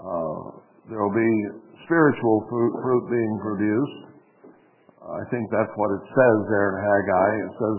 [0.00, 0.42] uh,
[0.88, 1.34] there will be
[1.84, 4.00] spiritual fruit, fruit being produced.
[5.04, 7.30] I think that's what it says there in Haggai.
[7.36, 7.78] It says,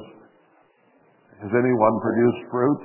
[1.49, 2.81] Has anyone produced fruit?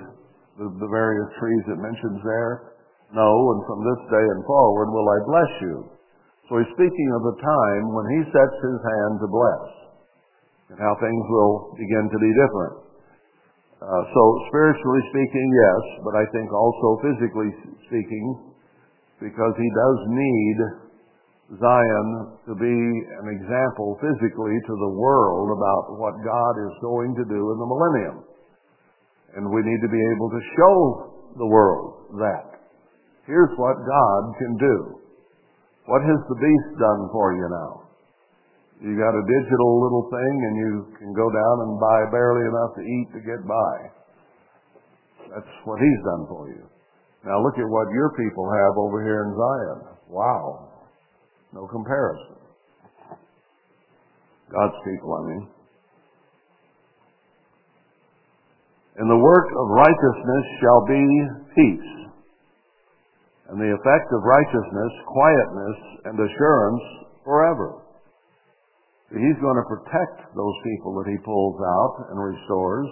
[0.56, 2.80] The, the various trees it mentions there.
[3.12, 5.76] No, and from this day and forward will I bless you.
[6.48, 9.87] So he's speaking of the time when he sets his hand to bless
[10.68, 12.76] and how things will begin to be different.
[13.78, 17.50] Uh, so spiritually speaking, yes, but I think also physically
[17.86, 18.26] speaking,
[19.22, 20.58] because he does need
[21.62, 22.08] Zion
[22.44, 22.76] to be
[23.22, 27.70] an example physically to the world about what God is going to do in the
[27.70, 28.16] millennium.
[29.38, 30.74] And we need to be able to show
[31.38, 32.60] the world that.
[33.24, 34.76] Here's what God can do.
[35.86, 37.87] What has the beast done for you now?
[38.78, 40.70] You got a digital little thing and you
[41.02, 43.74] can go down and buy barely enough to eat to get by.
[45.34, 46.62] That's what he's done for you.
[47.26, 49.80] Now look at what your people have over here in Zion.
[50.06, 50.70] Wow.
[51.52, 52.38] No comparison.
[54.46, 55.48] God's people, I mean.
[58.98, 61.04] And the work of righteousness shall be
[61.54, 61.90] peace.
[63.50, 66.84] And the effect of righteousness, quietness, and assurance
[67.24, 67.87] forever.
[69.08, 72.88] He's going to protect those people that he pulls out and restores.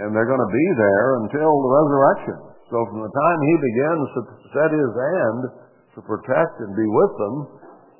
[0.00, 2.38] And they're going to be there until the resurrection.
[2.72, 4.20] So from the time he begins to
[4.56, 5.40] set his hand
[5.96, 7.34] to protect and be with them,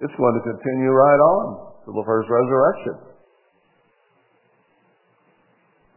[0.00, 1.44] it's going to continue right on
[1.84, 2.96] to the first resurrection.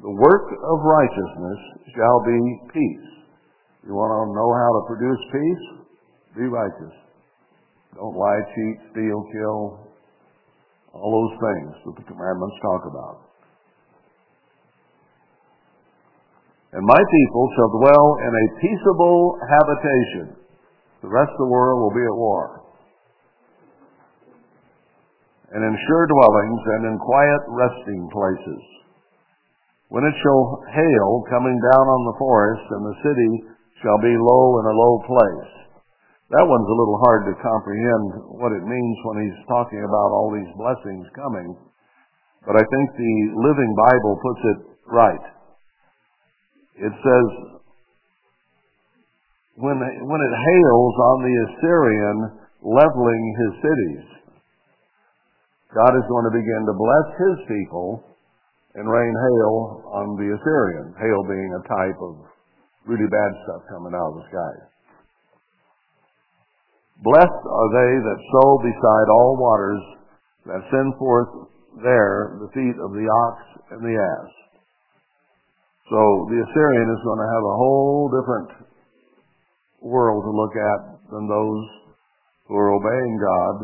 [0.02, 1.60] The work of righteousness
[1.94, 2.39] shall be
[2.74, 3.08] peace.
[3.86, 5.65] You want to know how to produce peace?
[6.41, 6.96] Be righteous.
[7.96, 9.91] Don't lie, cheat, steal, kill,
[10.94, 13.18] all those things that the commandments talk about.
[16.72, 20.26] And my people shall dwell in a peaceable habitation.
[21.04, 22.64] The rest of the world will be at war.
[25.52, 28.64] And in sure dwellings and in quiet resting places.
[29.92, 33.32] When it shall hail coming down on the forest, and the city
[33.84, 35.52] shall be low in a low place.
[36.32, 40.32] That one's a little hard to comprehend what it means when he's talking about all
[40.32, 41.60] these blessings coming.
[42.48, 45.26] But I think the Living Bible puts it right.
[46.88, 47.28] It says,
[49.60, 52.17] when, when it hails on the Assyrian
[52.63, 54.06] leveling his cities,
[55.76, 58.08] God is going to begin to bless his people
[58.80, 60.96] and rain hail on the Assyrian.
[60.96, 62.24] Hail being a type of
[62.88, 64.71] really bad stuff coming out of the sky.
[67.02, 69.82] Blessed are they that sow beside all waters,
[70.46, 71.50] that send forth
[71.82, 73.36] there the feet of the ox
[73.74, 74.30] and the ass.
[75.90, 78.50] So the Assyrian is going to have a whole different
[79.82, 81.66] world to look at than those
[82.46, 83.56] who are obeying God,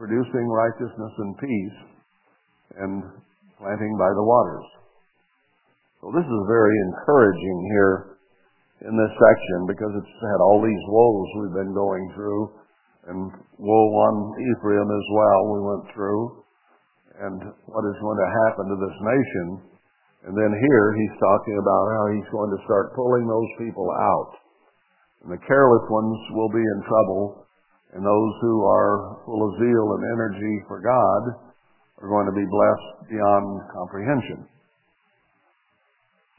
[0.00, 1.78] producing righteousness and peace,
[2.80, 2.92] and
[3.60, 4.66] planting by the waters.
[6.00, 7.94] So this is very encouraging here
[8.88, 12.65] in this section because it's had all these woes we've been going through
[13.06, 16.22] and woe on Ephraim as well we went through
[17.22, 17.38] and
[17.70, 19.46] what is going to happen to this nation.
[20.26, 24.32] And then here he's talking about how he's going to start pulling those people out.
[25.24, 27.46] And the careless ones will be in trouble
[27.96, 31.22] and those who are full of zeal and energy for God
[32.02, 34.44] are going to be blessed beyond comprehension.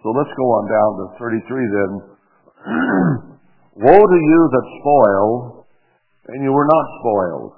[0.04, 1.42] So let's go on down to 33
[1.74, 1.92] then.
[3.82, 5.57] Woe to you that spoil,
[6.28, 7.54] and you were not spoiled,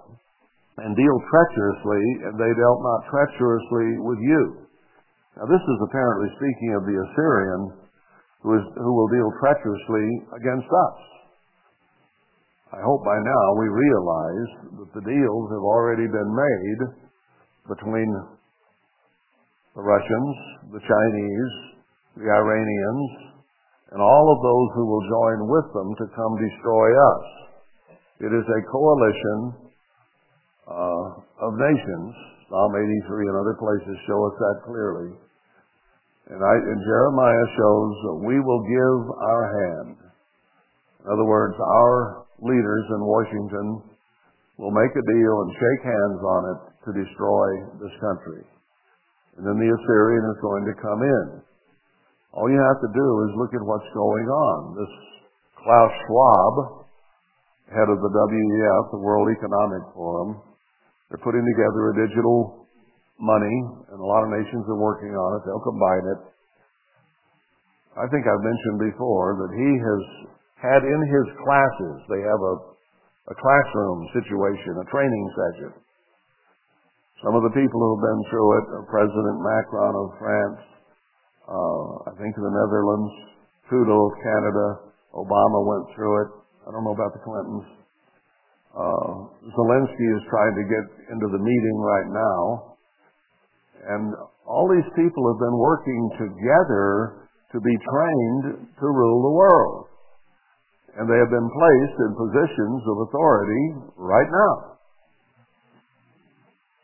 [0.85, 4.69] and deal treacherously, and they dealt not treacherously with you.
[5.37, 7.61] Now this is apparently speaking of the Assyrian
[8.43, 10.97] who, is, who will deal treacherously against us.
[12.69, 16.81] I hope by now we realize that the deals have already been made
[17.65, 18.09] between
[19.73, 20.35] the Russians,
[20.69, 21.53] the Chinese,
[22.17, 23.09] the Iranians,
[23.89, 27.48] and all of those who will join with them to come destroy us.
[28.19, 29.39] It is a coalition
[30.67, 31.07] uh,
[31.39, 32.11] of nations.
[32.51, 35.15] Psalm 83 and other places show us that clearly.
[36.29, 39.97] And, I, and Jeremiah shows that we will give our hand.
[41.01, 43.67] In other words, our leaders in Washington
[44.59, 47.47] will make a deal and shake hands on it to destroy
[47.79, 48.43] this country.
[49.39, 51.25] And then the Assyrian is going to come in.
[52.35, 54.75] All you have to do is look at what's going on.
[54.75, 54.93] This
[55.63, 56.78] Klaus Schwab,
[57.69, 60.41] head of the WEF, the World Economic Forum,
[61.09, 62.69] they're putting together a digital
[63.17, 63.57] money,
[63.91, 65.41] and a lot of nations are working on it.
[65.45, 66.21] They'll combine it.
[67.99, 70.01] I think I've mentioned before that he has
[70.61, 72.55] had in his classes, they have a,
[73.31, 75.71] a classroom situation, a training session.
[77.23, 80.61] Some of the people who have been through it are President Macron of France,
[81.49, 83.11] uh, I think the Netherlands,
[83.67, 84.67] Trudeau of Canada,
[85.11, 86.29] Obama went through it.
[86.69, 87.65] I don't know about the Clintons.
[88.77, 89.25] Uh,
[89.57, 92.77] Zelensky is trying to get into the meeting right now.
[93.89, 94.13] And
[94.45, 99.85] all these people have been working together to be trained to rule the world.
[100.93, 103.65] And they have been placed in positions of authority
[103.97, 104.77] right now.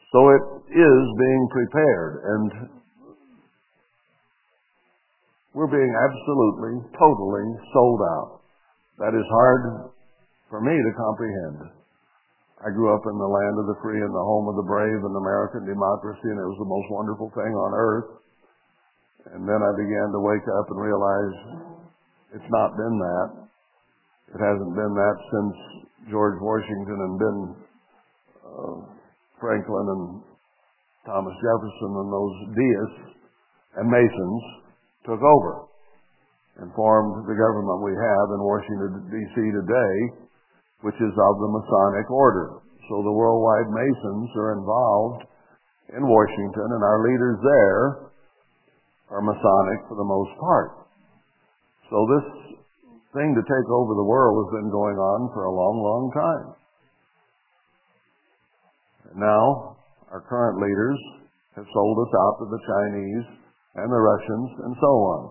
[0.10, 0.44] So it
[0.74, 2.14] is being prepared.
[2.26, 2.50] And
[5.54, 8.45] we're being absolutely, totally sold out.
[8.98, 9.92] That is hard
[10.48, 11.68] for me to comprehend.
[12.64, 15.04] I grew up in the land of the free and the home of the brave
[15.04, 18.10] and American democracy, and it was the most wonderful thing on earth.
[19.36, 21.36] And then I began to wake up and realize
[22.40, 23.30] it's not been that.
[24.32, 25.56] It hasn't been that since
[26.08, 27.38] George Washington and Ben
[28.48, 28.78] uh,
[29.44, 30.04] Franklin and
[31.04, 33.04] Thomas Jefferson and those deists
[33.76, 34.44] and Masons
[35.04, 35.75] took over
[36.60, 39.36] and formed the government we have in Washington, D.C.
[39.36, 39.96] today,
[40.88, 42.64] which is of the Masonic order.
[42.88, 45.28] So the worldwide Masons are involved
[45.92, 47.84] in Washington, and our leaders there
[49.12, 50.86] are Masonic for the most part.
[51.90, 52.28] So this
[53.14, 56.48] thing to take over the world has been going on for a long, long time.
[59.12, 59.78] And Now,
[60.12, 61.00] our current leaders
[61.56, 63.28] have sold us out to the Chinese
[63.76, 65.22] and the Russians and so on.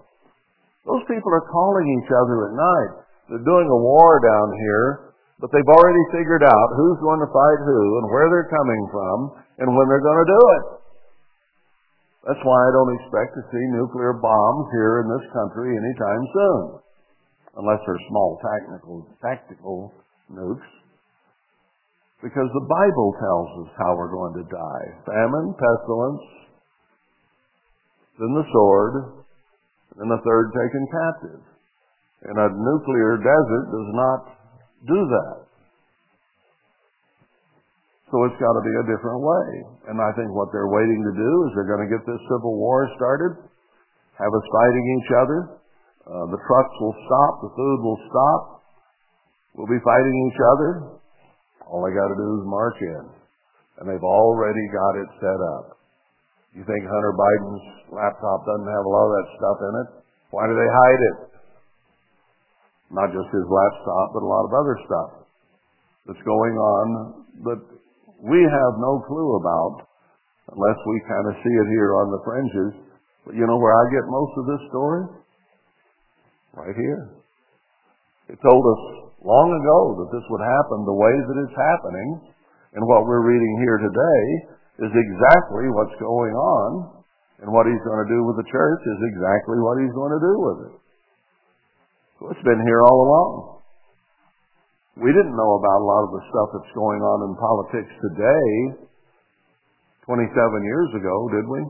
[0.85, 2.93] Those people are calling each other at night.
[3.29, 7.61] They're doing a war down here, but they've already figured out who's going to fight
[7.65, 9.17] who and where they're coming from
[9.65, 10.65] and when they're going to do it.
[12.29, 16.63] That's why I don't expect to see nuclear bombs here in this country anytime soon,
[17.61, 19.93] unless they're small tactical, tactical
[20.33, 20.71] nukes.
[22.25, 24.87] Because the Bible tells us how we're going to die.
[25.05, 26.25] Famine, pestilence,
[28.17, 29.24] then the sword,
[30.01, 31.43] and the third taken captive.
[32.25, 34.21] And a nuclear desert does not
[34.89, 35.45] do that.
[38.11, 39.49] So it's got to be a different way.
[39.91, 42.55] And I think what they're waiting to do is they're going to get this civil
[42.57, 43.43] war started,
[44.17, 45.39] have us fighting each other.
[46.05, 48.43] Uh, the trucks will stop, the food will stop.
[49.57, 50.71] We'll be fighting each other.
[51.67, 53.05] All they got to do is march in.
[53.81, 55.84] And they've already got it set up.
[56.55, 59.89] You think Hunter Biden's laptop doesn't have a lot of that stuff in it?
[60.31, 61.19] Why do they hide it?
[62.95, 65.11] Not just his laptop, but a lot of other stuff
[66.07, 66.87] that's going on
[67.43, 67.61] that
[68.23, 69.91] we have no clue about
[70.55, 72.73] unless we kind of see it here on the fringes.
[73.27, 75.03] But you know where I get most of this story?
[76.55, 77.19] Right here.
[78.31, 78.83] It told us
[79.27, 82.31] long ago that this would happen the way that it's happening.
[82.79, 87.03] And what we're reading here today is exactly what's going on,
[87.43, 90.23] and what he's going to do with the church is exactly what he's going to
[90.23, 90.75] do with it.
[92.19, 93.33] So it's been here all along.
[95.03, 98.87] We didn't know about a lot of the stuff that's going on in politics today
[100.07, 100.31] 27
[100.63, 101.61] years ago, did we?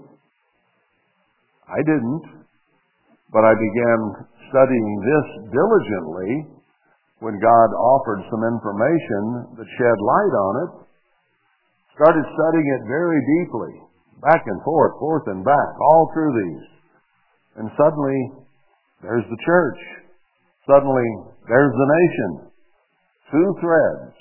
[1.65, 2.45] I didn't.
[3.33, 3.99] But I began
[4.53, 6.33] studying this diligently
[7.25, 10.73] when God offered some information that shed light on it
[11.95, 13.75] started studying it very deeply,
[14.19, 16.67] back and forth, forth and back, all through these.
[17.63, 18.19] And suddenly,
[19.03, 19.81] there's the church.
[20.67, 21.09] Suddenly,
[21.47, 22.31] there's the nation.
[23.31, 24.17] Two threads.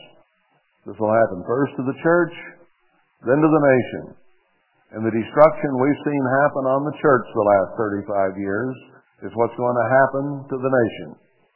[0.85, 2.35] This will happen first to the church,
[3.25, 4.03] then to the nation.
[4.93, 7.71] And the destruction we've seen happen on the church the last
[8.05, 8.75] 35 years
[9.25, 11.09] is what's going to happen to the nation.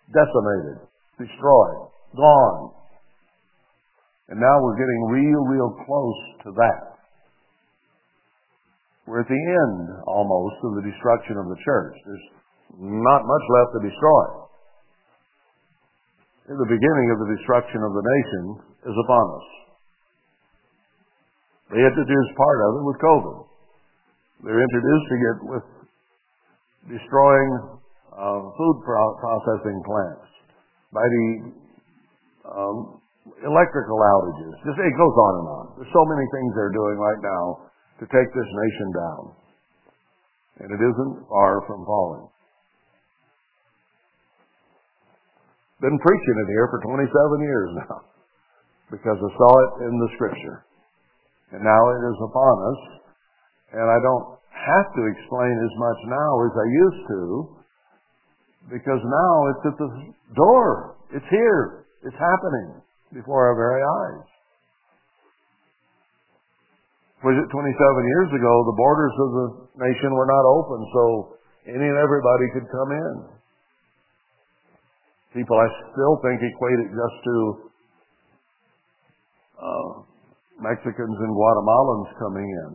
[0.10, 0.78] Decimated,
[1.20, 2.77] destroyed, gone.
[4.28, 6.84] And now we're getting real, real close to that.
[9.08, 11.96] We're at the end, almost, of the destruction of the church.
[12.04, 12.28] There's
[12.76, 14.24] not much left to destroy.
[16.52, 18.44] The beginning of the destruction of the nation
[18.92, 19.48] is upon us.
[21.72, 23.38] They introduced part of it with COVID.
[24.44, 25.66] They're introducing it with
[26.88, 27.80] destroying
[28.12, 30.28] uh, food pro- processing plants,
[30.92, 31.26] by the
[32.48, 33.02] um,
[33.44, 34.54] electrical outages.
[34.66, 35.66] Just it goes on and on.
[35.78, 37.70] There's so many things they're doing right now
[38.02, 39.22] to take this nation down,
[40.64, 42.28] and it isn't far from falling.
[45.78, 47.06] Been preaching it here for 27
[47.46, 47.96] years now
[48.94, 50.66] because I saw it in the scripture.
[51.54, 52.82] And now it is upon us.
[53.78, 57.22] And I don't have to explain as much now as I used to
[58.74, 59.90] because now it's at the
[60.36, 60.98] door.
[61.14, 61.86] It's here.
[62.04, 62.82] It's happening
[63.14, 64.28] before our very eyes.
[67.26, 69.48] Was it 27 years ago, the borders of the
[69.82, 71.04] nation were not open, so
[71.66, 73.14] any and everybody could come in.
[75.34, 77.36] People, I still think, equate it just to
[79.58, 79.90] uh,
[80.62, 82.70] Mexicans and Guatemalans coming in.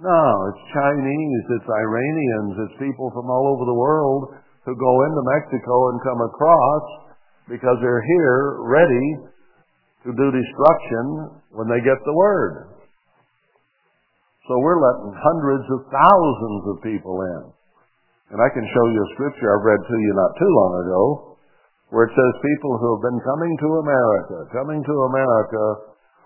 [0.00, 4.32] No, it's Chinese, it's Iranians, it's people from all over the world
[4.64, 6.84] who go into Mexico and come across
[7.48, 9.29] because they're here ready
[10.04, 11.04] to do destruction
[11.52, 12.72] when they get the word.
[14.48, 17.42] So we're letting hundreds of thousands of people in.
[18.34, 21.02] And I can show you a scripture I've read to you not too long ago
[21.90, 25.64] where it says people who have been coming to America, coming to America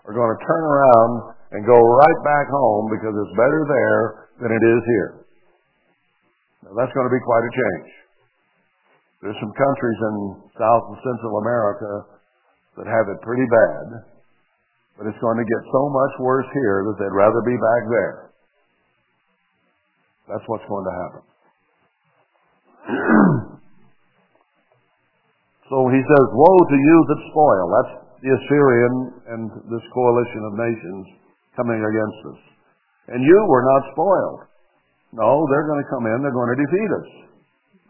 [0.04, 1.12] are going to turn around
[1.56, 4.02] and go right back home because it's better there
[4.44, 5.10] than it is here.
[6.68, 7.90] Now, that's going to be quite a change.
[9.24, 10.16] There's some countries in
[10.60, 12.13] South and Central America
[12.76, 14.02] that have it pretty bad,
[14.98, 18.30] but it's going to get so much worse here that they'd rather be back there.
[20.28, 21.22] That's what's going to happen.
[25.70, 27.66] so he says, Woe to you that spoil.
[27.68, 27.92] That's
[28.24, 28.94] the Assyrian
[29.36, 31.04] and this coalition of nations
[31.60, 32.40] coming against us.
[33.12, 34.48] And you were not spoiled.
[35.12, 37.10] No, they're going to come in, they're going to defeat us.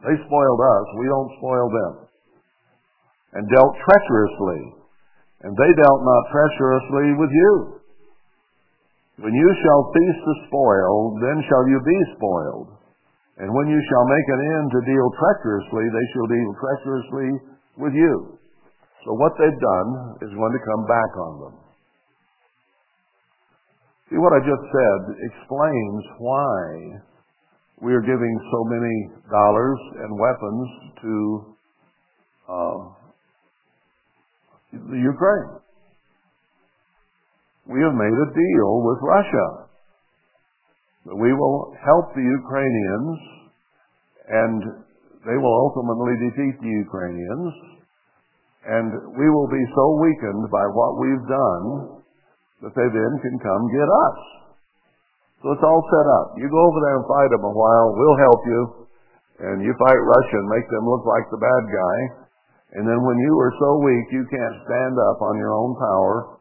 [0.04, 2.03] They spoiled us, we don't spoil them.
[3.34, 4.62] And dealt treacherously.
[5.42, 7.52] And they dealt not treacherously with you.
[9.22, 12.70] When you shall feast the spoil, then shall you be spoiled.
[13.38, 17.30] And when you shall make an end to deal treacherously, they shall deal treacherously
[17.78, 18.38] with you.
[19.04, 19.90] So what they've done
[20.22, 21.54] is going to come back on them.
[24.10, 26.54] See, what I just said explains why
[27.82, 28.96] we are giving so many
[29.30, 30.68] dollars and weapons
[31.02, 31.14] to
[32.48, 32.78] uh,
[34.74, 35.52] Ukraine.
[37.66, 39.46] We have made a deal with Russia
[41.06, 43.16] that we will help the Ukrainians
[44.28, 44.60] and
[45.24, 47.74] they will ultimately defeat the Ukrainians
[48.64, 51.64] and we will be so weakened by what we've done
[52.64, 54.18] that they then can come get us.
[55.44, 56.26] So it's all set up.
[56.40, 58.60] You go over there and fight them a while, we'll help you.
[59.44, 62.23] And you fight Russia and make them look like the bad guy.
[62.72, 66.38] And then when you are so weak you can't stand up on your own power,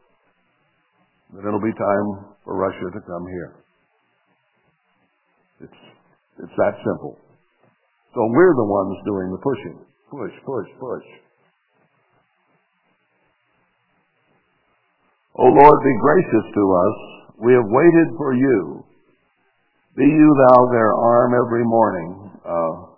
[1.34, 3.52] then it'll be time for Russia to come here.
[5.60, 5.80] It's,
[6.42, 7.18] it's that simple.
[8.14, 9.78] So we're the ones doing the pushing.
[10.10, 11.08] Push, push, push.
[15.36, 16.96] O Lord, be gracious to us.
[17.42, 18.84] We have waited for you.
[19.96, 22.30] Be you thou their arm every morning.
[22.46, 22.93] Uh,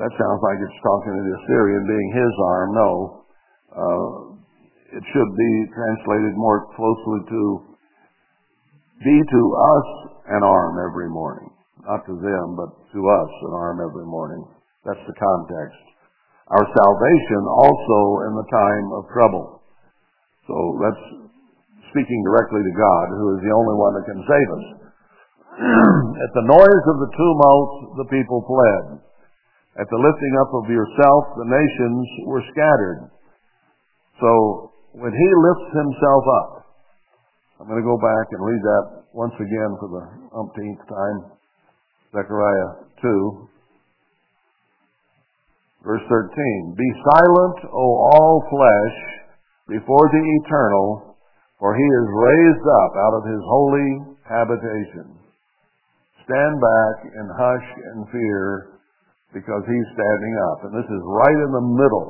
[0.00, 2.68] that sounds like it's talking to the Assyrian being his arm.
[2.72, 2.90] No.
[3.68, 4.12] Uh,
[4.96, 7.42] it should be translated more closely to
[9.04, 9.88] be to us
[10.32, 11.52] an arm every morning.
[11.84, 14.40] Not to them, but to us an arm every morning.
[14.88, 15.80] That's the context.
[16.48, 19.60] Our salvation also in the time of trouble.
[20.48, 21.04] So that's
[21.92, 24.66] speaking directly to God, who is the only one that can save us.
[26.24, 27.70] At the noise of the tumult,
[28.00, 29.09] the people fled.
[29.80, 33.08] At the lifting up of yourself, the nations were scattered.
[34.20, 36.50] So, when he lifts himself up,
[37.56, 40.04] I'm going to go back and read that once again for the
[40.36, 41.18] umpteenth time.
[42.12, 43.48] Zechariah 2,
[45.80, 46.76] verse 13.
[46.76, 48.96] Be silent, O all flesh,
[49.64, 51.16] before the eternal,
[51.56, 53.88] for he is raised up out of his holy
[54.28, 55.08] habitation.
[56.28, 58.69] Stand back and hush and fear
[59.32, 60.58] because he's standing up.
[60.66, 62.08] And this is right in the middle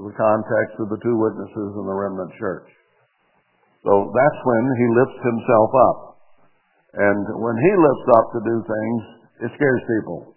[0.00, 2.68] of the context of the two witnesses in the remnant church.
[3.84, 5.98] So that's when he lifts himself up.
[6.92, 9.00] And when he lifts up to do things,
[9.48, 10.36] it scares people.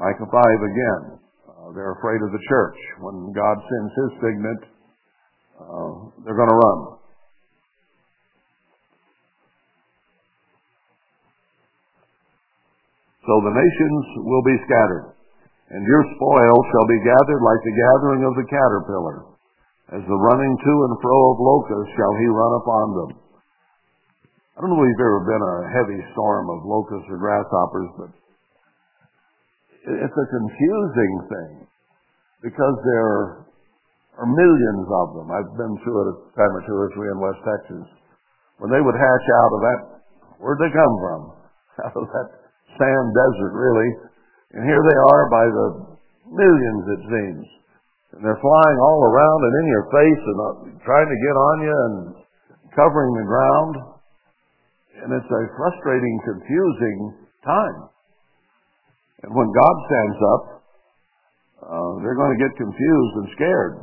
[0.00, 1.02] Micah 5 again.
[1.48, 2.78] Uh, they're afraid of the church.
[3.00, 4.62] When God sends his signet,
[5.56, 5.92] uh,
[6.24, 6.95] they're going to run.
[13.26, 15.18] So the nations will be scattered,
[15.74, 19.18] and your spoil shall be gathered like the gathering of the caterpillar.
[19.98, 23.10] As the running to and fro of locusts shall he run upon them.
[24.54, 28.10] I don't know if you've ever been a heavy storm of locusts or grasshoppers, but
[29.90, 31.52] it's a confusing thing
[32.46, 33.46] because there
[34.22, 35.26] are millions of them.
[35.34, 37.86] I've been through it a time or two or three in West Texas.
[38.62, 39.80] When they would hatch out of that,
[40.38, 41.20] where'd they come from?
[41.84, 42.45] Out of that
[42.76, 43.90] sand desert, really.
[44.56, 45.66] And here they are by the
[46.30, 47.44] millions, it seems.
[48.16, 50.50] And they're flying all around and in your face and uh,
[50.86, 51.96] trying to get on you and
[52.72, 53.74] covering the ground.
[55.04, 56.98] And it's a frustrating, confusing
[57.44, 57.78] time.
[59.24, 60.44] And when God stands up,
[61.66, 63.74] uh, they're going to get confused and scared.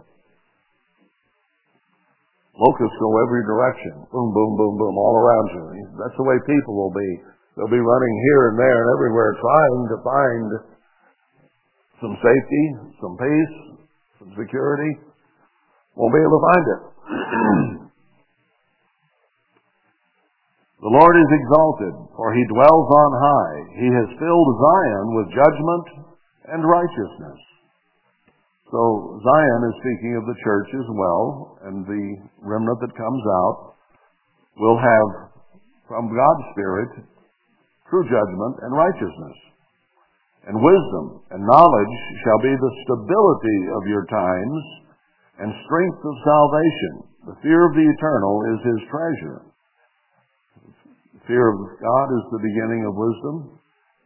[2.54, 4.06] Locusts go every direction.
[4.14, 5.64] Boom, boom, boom, boom, all around you.
[5.98, 7.10] That's the way people will be.
[7.56, 10.48] They'll be running here and there and everywhere trying to find
[12.02, 12.66] some safety,
[12.98, 13.56] some peace,
[14.20, 14.98] some security.
[15.96, 16.82] Won't be able to find it.
[20.84, 23.58] The Lord is exalted, for he dwells on high.
[23.80, 25.86] He has filled Zion with judgment
[26.52, 27.40] and righteousness.
[28.68, 32.06] So Zion is speaking of the church as well, and the
[32.44, 33.80] remnant that comes out
[34.60, 35.32] will have
[35.88, 36.92] from God's Spirit
[37.94, 39.38] true judgment and righteousness.
[40.50, 44.62] And wisdom and knowledge shall be the stability of your times
[45.38, 46.94] and strength of salvation.
[47.30, 49.40] The fear of the eternal is his treasure.
[51.14, 53.36] The fear of God is the beginning of wisdom,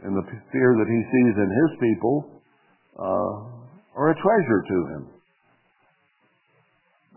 [0.04, 2.16] and the fear that he sees in his people
[3.00, 3.34] uh,
[3.96, 5.04] are a treasure to him.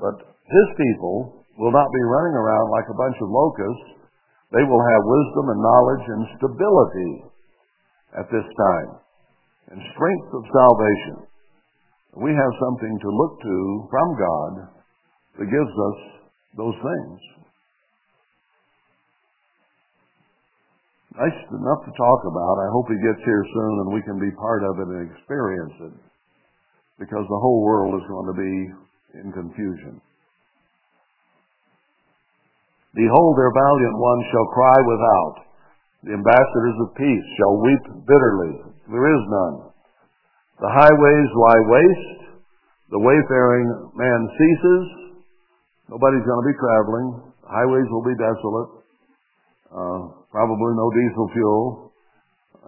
[0.01, 4.00] But his people will not be running around like a bunch of locusts.
[4.51, 7.13] They will have wisdom and knowledge and stability
[8.19, 8.91] at this time,
[9.71, 11.17] and strength of salvation.
[12.19, 14.53] We have something to look to from God
[15.39, 15.99] that gives us
[16.59, 17.41] those things.
[21.21, 22.65] nice enough to talk about.
[22.65, 25.77] I hope he gets here soon and we can be part of it and experience
[25.91, 25.97] it
[26.97, 28.55] because the whole world is going to be
[29.21, 30.01] in confusion.
[32.95, 35.37] Behold, their valiant ones shall cry without.
[36.03, 38.55] The ambassadors of peace shall weep bitterly.
[38.91, 39.57] There is none.
[40.59, 42.21] The highways lie waste.
[42.91, 44.85] The wayfaring man ceases.
[45.87, 47.09] Nobody's going to be traveling.
[47.47, 48.71] The highways will be desolate.
[49.71, 50.01] Uh,
[50.35, 51.93] probably no diesel fuel,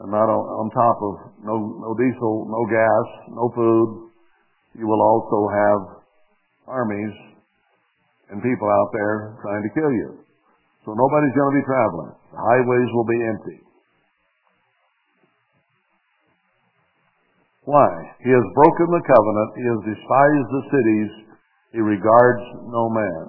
[0.06, 4.10] not on, on top of no, no diesel, no gas, no food.
[4.78, 5.80] You will also have
[6.70, 7.31] armies
[8.32, 10.24] and people out there trying to kill you.
[10.88, 12.12] So nobody's going to be traveling.
[12.32, 13.58] The highways will be empty.
[17.68, 17.92] Why?
[18.24, 19.50] He has broken the covenant.
[19.54, 21.10] He has despised the cities.
[21.76, 23.26] He regards no man.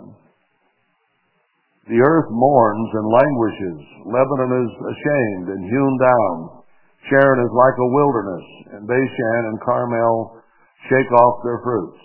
[1.92, 3.80] The earth mourns and languishes.
[4.08, 6.64] Lebanon is ashamed and hewn down.
[7.12, 10.40] Sharon is like a wilderness, and Bashan and Carmel
[10.88, 12.00] shake off their fruits.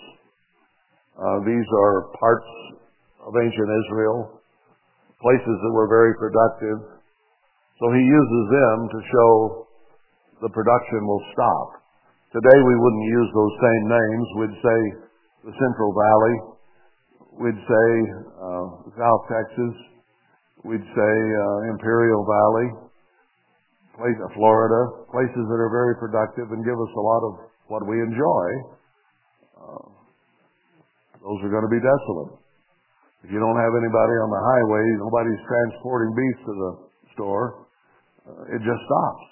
[1.15, 2.47] Uh, these are parts
[3.23, 4.39] of ancient Israel,
[5.19, 6.99] places that were very productive.
[7.79, 9.31] So he uses them to show
[10.43, 11.67] the production will stop.
[12.31, 14.25] Today we wouldn't use those same names.
[14.39, 14.79] We'd say
[15.49, 16.59] the Central Valley
[17.39, 17.87] we'd say
[18.35, 18.65] uh,
[18.99, 19.75] South Texas,
[20.67, 22.67] we'd say uh, Imperial Valley,
[23.95, 27.33] place, Florida, places that are very productive and give us a lot of
[27.71, 28.47] what we enjoy.
[29.55, 29.87] Uh,
[31.23, 32.35] those are going to be desolate.
[33.23, 36.71] If you don't have anybody on the highway, nobody's transporting beef to the
[37.15, 37.67] store,
[38.23, 39.27] uh, it just stops.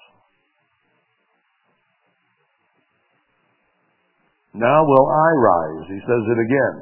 [4.57, 5.85] Now will I rise.
[5.87, 6.75] He says it again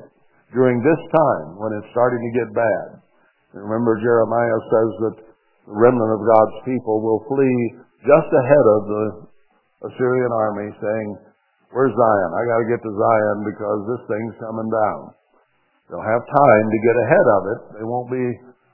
[0.56, 2.88] during this time when it's starting to get bad.
[3.53, 5.16] Remember, Jeremiah says that
[5.68, 7.60] the remnant of God's people will flee
[8.03, 9.06] just ahead of the
[9.91, 11.10] Assyrian army, saying,
[11.76, 12.32] Where's Zion?
[12.32, 15.01] I got to get to Zion because this thing's coming down.
[15.90, 17.60] They'll have time to get ahead of it.
[17.78, 18.26] They won't be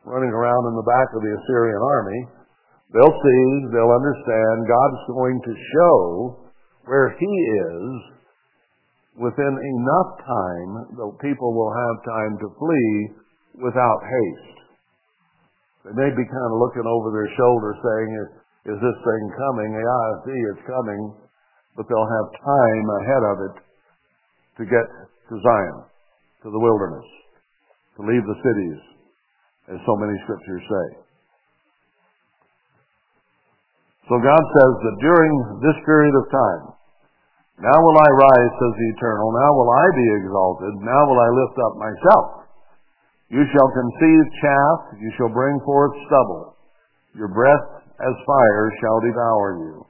[0.08, 2.22] running around in the back of the Assyrian army.
[2.92, 5.98] They'll see, they'll understand God's going to show
[6.88, 8.22] where He is
[9.20, 12.94] within enough time, the people will have time to flee
[13.60, 14.60] without haste.
[15.84, 18.10] They may be kind of looking over their shoulder saying,
[18.72, 19.74] is this thing coming?
[19.74, 21.02] Yeah, I see it's coming.
[21.76, 23.56] But they'll have time ahead of it
[24.60, 24.88] to get
[25.32, 25.80] to Zion,
[26.42, 27.08] to the wilderness,
[27.98, 28.80] to leave the cities,
[29.70, 30.88] as so many scriptures say.
[34.10, 36.64] So God says that during this period of time,
[37.62, 41.30] now will I rise, says the Eternal, now will I be exalted, now will I
[41.30, 42.28] lift up myself.
[43.30, 46.58] You shall conceive chaff, you shall bring forth stubble.
[47.16, 49.86] Your breath as fire shall devour you.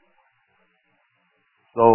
[1.74, 1.86] So,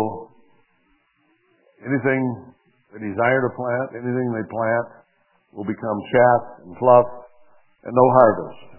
[1.85, 2.56] anything
[2.97, 4.87] they desire to plant, anything they plant,
[5.53, 7.09] will become chaff and fluff,
[7.85, 8.77] and no harvest.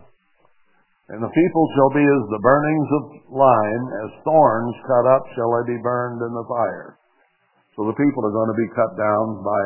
[1.13, 5.53] And the people shall be as the burnings of lime, as thorns cut up shall
[5.61, 6.97] they be burned in the fire.
[7.78, 9.63] So the people are going to be cut down by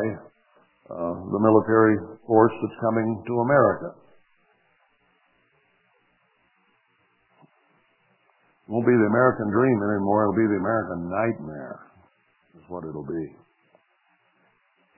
[0.92, 1.96] uh, the military
[2.28, 3.90] force that's coming to America.
[8.68, 11.80] It won't be the American dream anymore, it'll be the American nightmare,
[12.60, 13.32] is what it'll be.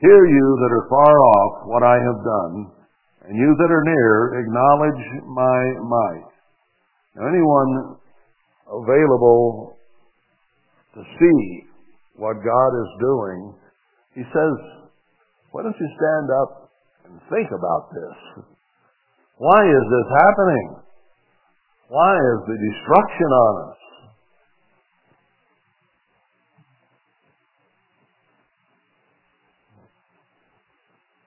[0.03, 2.75] Hear you that are far off what I have done,
[3.23, 6.27] and you that are near, acknowledge my might.
[7.15, 7.95] Now, anyone
[8.67, 9.77] available
[10.95, 11.39] to see
[12.17, 13.55] what God is doing,
[14.15, 14.55] he says,
[15.51, 16.69] why don't you stand up
[17.05, 18.43] and think about this?
[19.37, 20.67] Why is this happening?
[21.87, 23.77] Why is the destruction on us?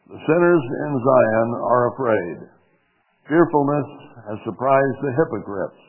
[0.07, 2.37] The sinners in Zion are afraid.
[3.31, 3.89] Fearfulness
[4.27, 5.83] has surprised the hypocrites.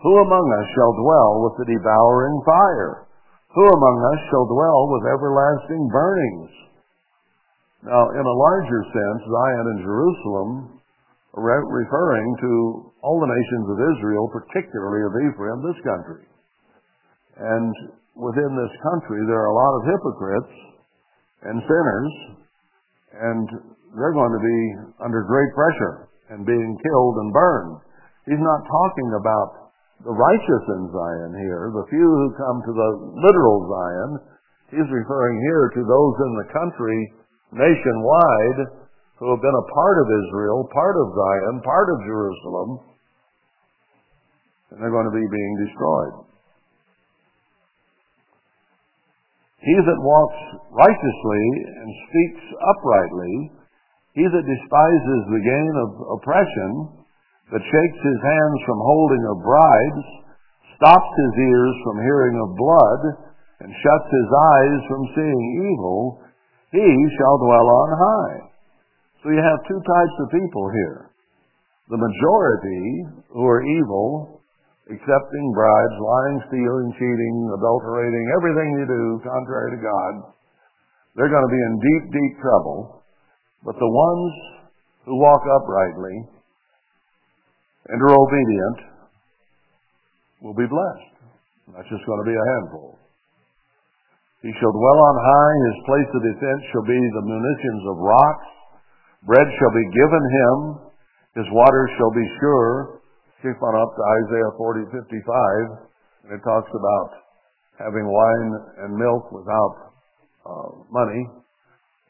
[0.00, 3.04] Who among us shall dwell with the devouring fire?
[3.52, 6.52] Who among us shall dwell with everlasting burnings?
[7.84, 10.50] Now, in a larger sense, Zion and Jerusalem
[11.32, 12.52] are referring to
[13.00, 16.24] all the nations of Israel, particularly of Ephraim, this country.
[17.40, 17.72] And
[18.16, 20.54] within this country, there are a lot of hypocrites
[21.48, 22.12] and sinners,
[23.14, 23.46] and
[23.96, 24.60] they're going to be
[25.02, 27.82] under great pressure and being killed and burned.
[28.26, 29.74] He's not talking about
[30.06, 34.10] the righteous in Zion here, the few who come to the literal Zion.
[34.70, 36.98] He's referring here to those in the country
[37.52, 38.60] nationwide
[39.18, 42.70] who have been a part of Israel, part of Zion, part of Jerusalem,
[44.70, 46.29] and they're going to be being destroyed.
[49.60, 50.40] He that walks
[50.72, 51.44] righteously
[51.76, 53.60] and speaks uprightly
[54.14, 56.70] he that despises the gain of oppression,
[57.54, 60.06] that shakes his hands from holding of bribes,
[60.74, 63.02] stops his ears from hearing of blood,
[63.62, 66.18] and shuts his eyes from seeing evil,
[66.74, 68.38] he shall dwell on high.
[69.22, 71.10] So you have two types of people here.
[71.90, 72.84] The majority
[73.30, 74.39] who are evil,
[74.90, 80.12] accepting bribes, lying, stealing, cheating, adulterating, everything you do contrary to God,
[81.14, 83.02] they're going to be in deep, deep trouble.
[83.62, 84.32] But the ones
[85.06, 86.16] who walk uprightly
[87.90, 88.78] and are obedient
[90.42, 91.14] will be blessed.
[91.76, 92.98] That's just going to be a handful.
[94.42, 98.48] He shall dwell on high, his place of defense shall be the munitions of rocks.
[99.28, 100.56] Bread shall be given him,
[101.36, 102.99] his waters shall be sure.
[103.40, 107.08] Skip on up to Isaiah 40, 55, and it talks about
[107.80, 108.50] having wine
[108.84, 109.96] and milk without
[110.44, 111.24] uh, money.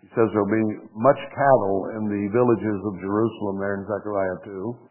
[0.03, 4.91] He says there'll be much cattle in the villages of Jerusalem there in Zechariah 2.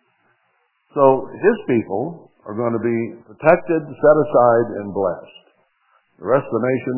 [0.96, 5.46] So his people are going to be protected, set aside, and blessed.
[6.24, 6.98] The rest of the nation,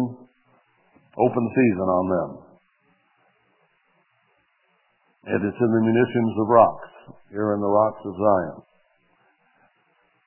[1.17, 2.29] open season on them.
[5.33, 6.89] And it's in the munitions of rocks,
[7.33, 8.61] here in the rocks of Zion.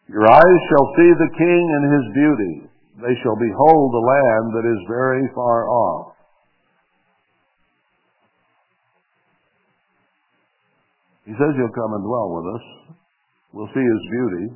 [0.08, 2.54] Your eyes shall see the king and his beauty.
[3.00, 6.14] They shall behold the land that is very far off.
[11.24, 12.64] He says he'll come and dwell with us.
[13.56, 14.46] We'll see his beauty.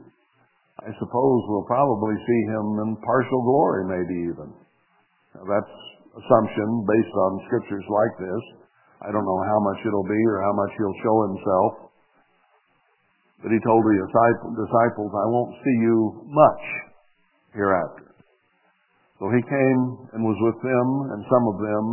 [0.85, 4.49] I suppose we'll probably see him in partial glory, maybe even.
[5.35, 5.75] Now, that's
[6.13, 8.43] assumption based on scriptures like this.
[9.01, 11.88] I don't know how much it'll be or how much he'll show himself.
[13.43, 13.99] But he told the
[14.59, 16.64] disciples, I won't see you much
[17.55, 18.11] hereafter.
[19.18, 19.80] So he came
[20.14, 21.84] and was with them and some of them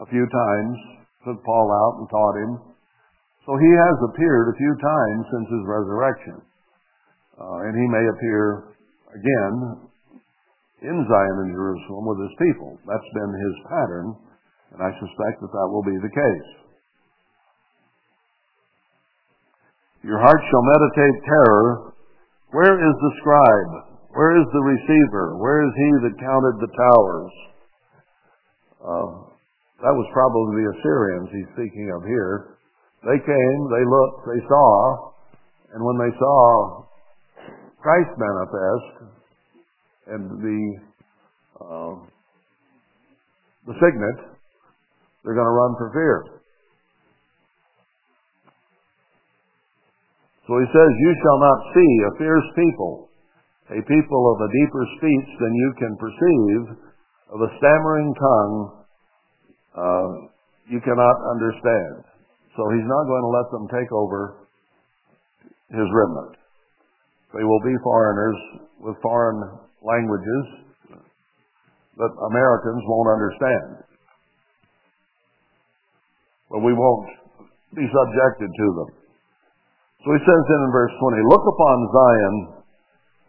[0.00, 0.76] a few times,
[1.28, 2.52] took Paul out and taught him.
[3.44, 6.38] So he has appeared a few times since his resurrection.
[7.36, 8.76] Uh, and he may appear
[9.12, 9.54] again
[10.80, 12.80] in Zion and Jerusalem with his people.
[12.88, 14.08] That's been his pattern,
[14.72, 16.50] and I suspect that that will be the case.
[20.02, 21.92] Your heart shall meditate terror.
[22.52, 23.72] Where is the scribe?
[24.16, 25.36] Where is the receiver?
[25.36, 27.32] Where is he that counted the towers?
[28.80, 29.08] Uh,
[29.84, 32.56] that was probably the Assyrians he's speaking of here.
[33.04, 35.12] They came, they looked, they saw,
[35.72, 36.84] and when they saw
[37.80, 39.14] Christ manifest,
[40.08, 40.60] and the
[41.60, 41.94] uh,
[43.68, 44.18] the signet,
[45.24, 46.39] they're going to run for fear.
[50.50, 53.06] So he says, You shall not see a fierce people,
[53.70, 56.62] a people of a deeper speech than you can perceive,
[57.30, 58.56] of a stammering tongue
[59.78, 60.10] uh,
[60.66, 62.02] you cannot understand.
[62.58, 64.42] So he's not going to let them take over
[65.70, 66.34] his remnant.
[67.30, 69.38] They will be foreigners with foreign
[69.86, 70.66] languages
[71.94, 73.86] that Americans won't understand.
[76.50, 77.06] But we won't
[77.78, 78.99] be subjected to them.
[80.00, 82.36] So he says then in verse 20, Look upon Zion,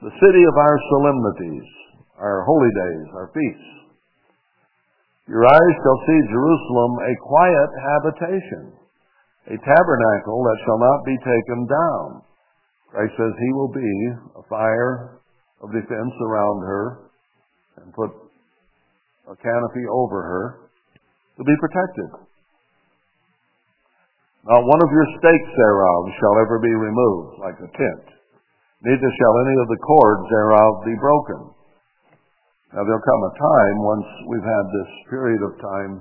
[0.08, 1.68] the city of our solemnities,
[2.16, 3.72] our holy days, our feasts.
[5.28, 8.64] Your eyes shall see Jerusalem a quiet habitation,
[9.52, 12.08] a tabernacle that shall not be taken down.
[12.92, 13.94] Christ says he will be
[14.40, 15.20] a fire
[15.64, 16.86] of defense around her
[17.84, 18.12] and put
[19.28, 20.46] a canopy over her
[21.38, 22.31] to be protected.
[24.42, 28.06] Not one of your stakes thereof shall ever be removed, like a tent.
[28.82, 31.42] Neither shall any of the cords thereof be broken.
[32.74, 35.94] Now there'll come a time, once we've had this period of time,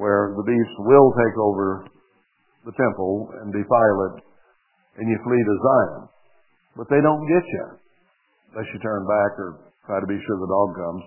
[0.00, 1.84] where the beast will take over
[2.64, 4.24] the temple and defile it,
[4.96, 6.08] and you flee to Zion.
[6.80, 7.66] But they don't get you,
[8.54, 11.04] unless you turn back or try to be sure the dog comes.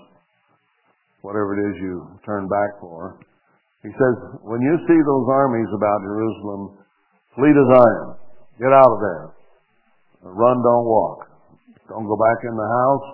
[1.21, 3.17] Whatever it is you turn back for.
[3.81, 4.15] He says,
[4.45, 6.61] when you see those armies about Jerusalem,
[7.33, 8.09] flee to Zion.
[8.61, 9.25] Get out of there.
[10.21, 11.25] Run, don't walk.
[11.89, 13.07] Don't go back in the house.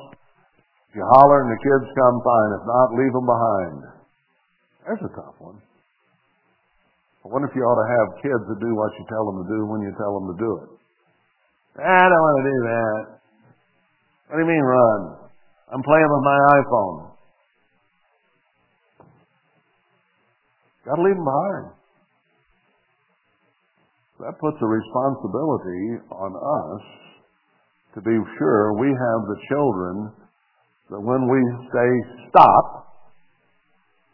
[0.91, 2.51] If you holler and the kids come, fine.
[2.59, 3.77] If not, leave them behind.
[4.83, 5.59] That's a tough one.
[7.23, 9.47] I wonder if you ought to have kids that do what you tell them to
[9.47, 10.69] do when you tell them to do it.
[11.79, 12.99] I don't want to do that.
[14.27, 15.31] What do you mean run?
[15.71, 17.16] I'm playing with my iPhone.
[20.87, 21.65] Got to leave them behind.
[24.23, 26.83] That puts a responsibility on us
[27.93, 30.15] to be sure we have the children
[30.89, 31.39] that when we
[31.75, 31.89] say
[32.31, 32.87] stop,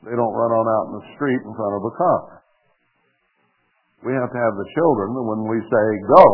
[0.02, 2.42] they don't run on out in the street in front of a car.
[4.04, 6.28] We have to have the children that when we say go,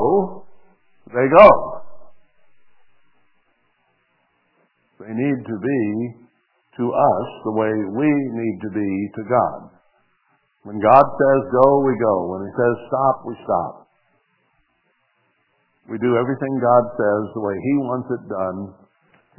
[1.11, 1.49] they go.
[5.03, 5.83] They need to be
[6.79, 9.78] to us the way we need to be to God.
[10.69, 12.15] When God says go, we go.
[12.29, 13.89] When He says stop, we stop.
[15.89, 18.59] We do everything God says the way He wants it done.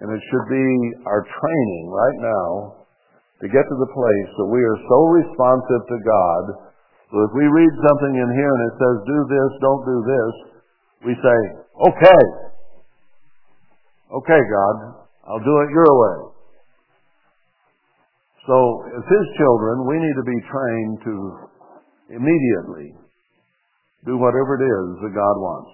[0.03, 0.67] And it should be
[1.07, 2.83] our training right now
[3.39, 6.43] to get to the place that we are so responsive to God
[7.15, 10.33] that if we read something in here and it says do this, don't do this,
[11.07, 11.39] we say,
[11.79, 12.23] okay.
[14.19, 14.77] Okay, God,
[15.31, 16.30] I'll do it your way.
[18.47, 18.57] So,
[18.97, 21.15] as His children, we need to be trained to
[22.17, 22.97] immediately
[24.07, 25.73] do whatever it is that God wants.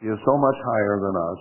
[0.00, 1.40] He is so much higher than us,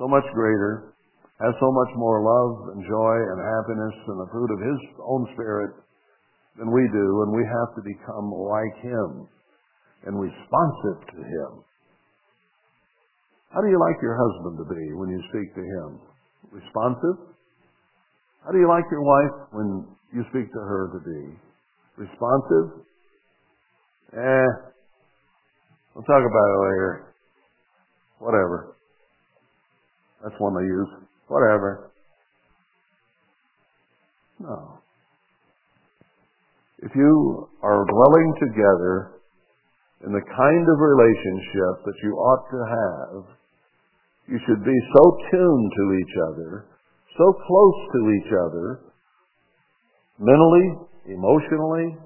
[0.00, 0.96] so much greater,
[1.44, 5.28] has so much more love and joy and happiness and the fruit of His own
[5.36, 5.76] Spirit
[6.56, 9.28] than we do, and we have to become like Him
[10.08, 11.64] and responsive to Him.
[13.54, 16.02] How do you like your husband to be when you speak to him?
[16.50, 17.33] Responsive?
[18.44, 21.32] How do you like your wife when you speak to her to be?
[21.96, 22.84] Responsive?
[24.12, 24.48] Eh,
[25.94, 27.14] we'll talk about it later.
[28.18, 28.76] Whatever.
[30.22, 31.08] That's one they use.
[31.28, 31.90] Whatever.
[34.40, 34.78] No.
[36.80, 39.22] If you are dwelling together
[40.04, 43.24] in the kind of relationship that you ought to have,
[44.28, 46.73] you should be so tuned to each other
[47.16, 48.80] so close to each other,
[50.18, 50.66] mentally,
[51.06, 51.96] emotionally,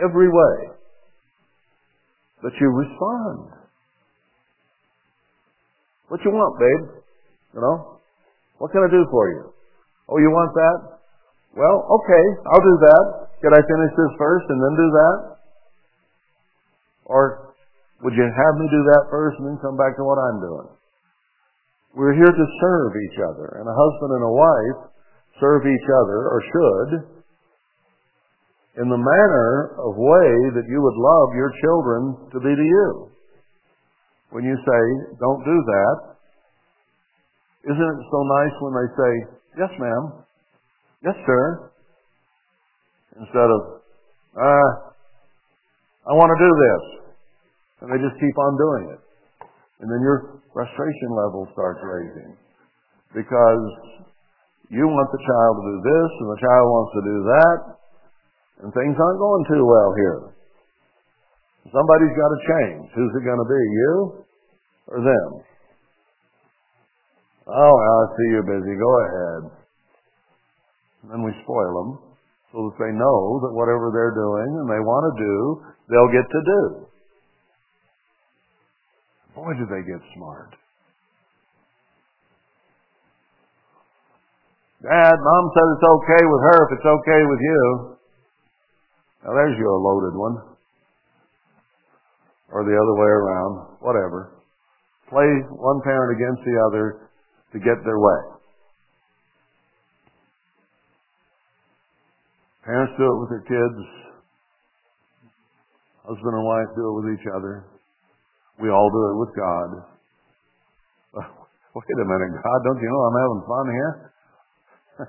[0.00, 0.56] every way,
[2.42, 3.52] that you respond.
[6.08, 7.02] What you want, babe?
[7.54, 8.00] You know?
[8.58, 9.52] What can I do for you?
[10.08, 10.78] Oh, you want that?
[11.56, 13.04] Well, okay, I'll do that.
[13.42, 15.16] Can I finish this first and then do that?
[17.06, 17.54] Or
[18.02, 20.68] would you have me do that first and then come back to what I'm doing?
[21.94, 23.58] We're here to serve each other.
[23.58, 24.80] And a husband and a wife
[25.40, 26.90] serve each other, or should,
[28.78, 33.10] in the manner of way that you would love your children to be to you.
[34.30, 34.82] When you say,
[35.18, 35.96] don't do that,
[37.66, 39.12] isn't it so nice when they say,
[39.58, 40.24] yes ma'am,
[41.02, 41.72] yes sir,
[43.18, 43.60] instead of,
[44.38, 44.70] uh,
[46.06, 46.82] I want to do this.
[47.82, 49.09] And they just keep on doing it.
[49.80, 52.36] And then your frustration level starts raising.
[53.14, 53.64] because
[54.70, 57.58] you want the child to do this and the child wants to do that,
[58.62, 60.20] and things aren't going too well here.
[61.74, 62.84] Somebody's got to change.
[62.94, 63.92] Who's it going to be, you
[64.90, 65.30] or them?
[67.50, 68.74] Oh, I see you're busy.
[68.78, 69.42] Go ahead.
[71.02, 71.90] And then we spoil them
[72.52, 75.36] so that they know that whatever they're doing and they want to do,
[75.90, 76.62] they'll get to do.
[79.40, 80.52] Boy, do they get smart.
[84.84, 87.96] Dad, Mom said it's okay with her if it's okay with you.
[89.24, 90.36] Now there's your loaded one.
[92.52, 93.80] Or the other way around.
[93.80, 94.44] Whatever.
[95.08, 97.08] Play one parent against the other
[97.52, 98.20] to get their way.
[102.66, 103.80] Parents do it with their kids.
[106.04, 107.79] Husband and wife do it with each other.
[108.60, 109.68] We all do it with God.
[111.74, 114.12] Wait a minute, God, don't you know I'm having fun here?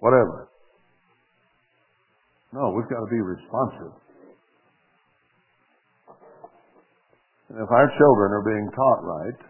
[0.00, 0.48] Whatever.
[2.52, 3.92] No, we've got to be responsive.
[7.50, 9.40] And if our children are being taught right,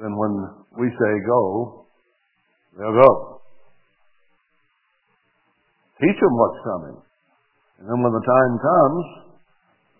[0.00, 0.32] then when
[0.76, 1.86] we say go,
[2.76, 3.40] they'll go.
[6.00, 6.96] Teach them what's coming.
[7.78, 9.23] And then when the time comes,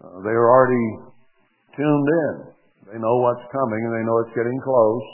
[0.05, 0.87] uh, they are already
[1.77, 2.35] tuned in.
[2.93, 5.07] They know what's coming and they know it's getting close.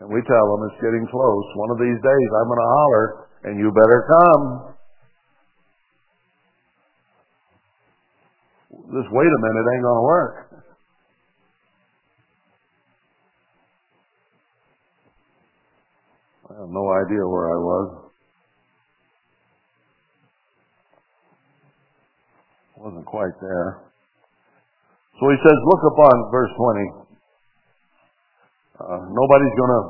[0.00, 1.46] And we tell them it's getting close.
[1.60, 3.06] One of these days I'm going to holler
[3.44, 4.44] and you better come.
[8.88, 10.36] This wait a minute ain't going to work.
[16.48, 18.10] I have no idea where I was.
[22.76, 23.89] Wasn't quite there.
[25.20, 27.12] So he says, look upon verse 20.
[28.80, 29.82] Uh, nobody's going to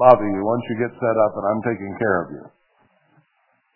[0.00, 2.44] bother you once you get set up and I'm taking care of you.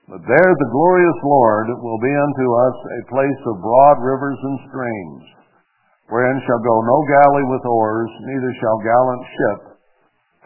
[0.08, 4.58] But there the glorious Lord will be unto us a place of broad rivers and
[4.72, 5.24] streams,
[6.08, 9.60] wherein shall go no galley with oars, neither shall gallant ship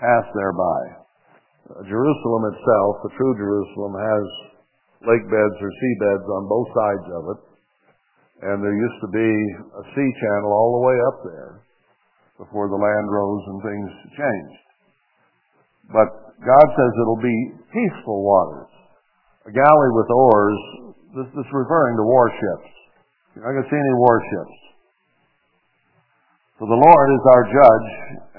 [0.02, 0.80] pass thereby.
[1.66, 4.26] Uh, Jerusalem itself, the true Jerusalem, has
[5.08, 7.40] lake beds or sea beds on both sides of it.
[8.42, 9.30] And there used to be
[9.80, 11.52] a sea channel all the way up there
[12.36, 14.66] before the land rose and things changed.
[15.88, 16.08] But
[16.44, 17.40] God says it'll be
[17.72, 18.72] peaceful waters.
[19.48, 20.58] A galley with oars,
[21.16, 22.70] this, is referring to warships.
[23.32, 24.56] You're not going to see any warships.
[26.58, 27.90] So the Lord is our judge,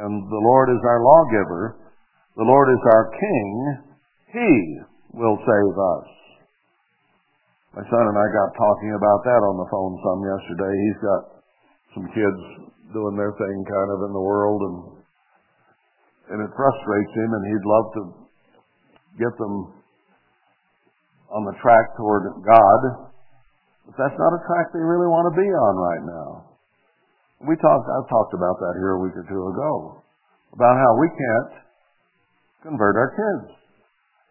[0.03, 1.77] and the Lord is our lawgiver.
[2.35, 3.49] The Lord is our king.
[4.33, 4.51] He
[5.13, 6.16] will save us.
[7.77, 10.73] My son and I got talking about that on the phone some yesterday.
[10.81, 11.21] He's got
[11.93, 12.41] some kids
[12.89, 14.77] doing their thing kind of in the world and
[16.33, 18.01] and it frustrates him and he'd love to
[19.21, 19.77] get them
[21.29, 22.81] on the track toward God.
[23.85, 26.29] But that's not a track they really want to be on right now.
[27.45, 30.01] We talked I've talked about that here a week or two ago.
[30.57, 31.53] About how we can't
[32.73, 33.66] convert our kids.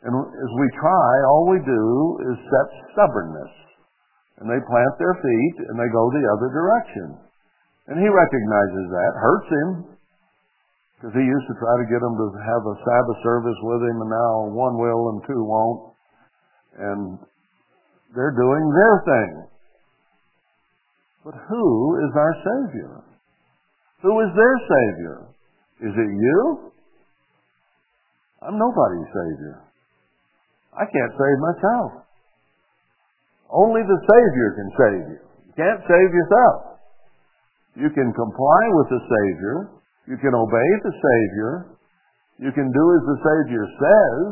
[0.04, 1.84] And as we try, all we do
[2.32, 3.54] is set stubbornness.
[4.36, 7.16] And they plant their feet and they go the other direction.
[7.88, 9.12] And he recognizes that.
[9.16, 9.68] Hurts him.
[10.96, 14.00] Because he used to try to get them to have a Sabbath service with him,
[14.00, 15.82] and now one will and two won't.
[16.76, 17.00] And
[18.16, 19.32] they're doing their thing.
[21.24, 21.66] But who
[22.00, 23.04] is our Savior?
[24.02, 25.18] Who is their Savior?
[25.84, 26.72] Is it you?
[28.40, 29.65] I'm nobody's Savior.
[30.76, 32.06] I can't save myself.
[33.48, 35.20] Only the Savior can save you.
[35.48, 36.76] You can't save yourself.
[37.76, 39.56] You can comply with the Savior.
[40.08, 41.52] You can obey the Savior.
[42.38, 44.26] You can do as the Savior says.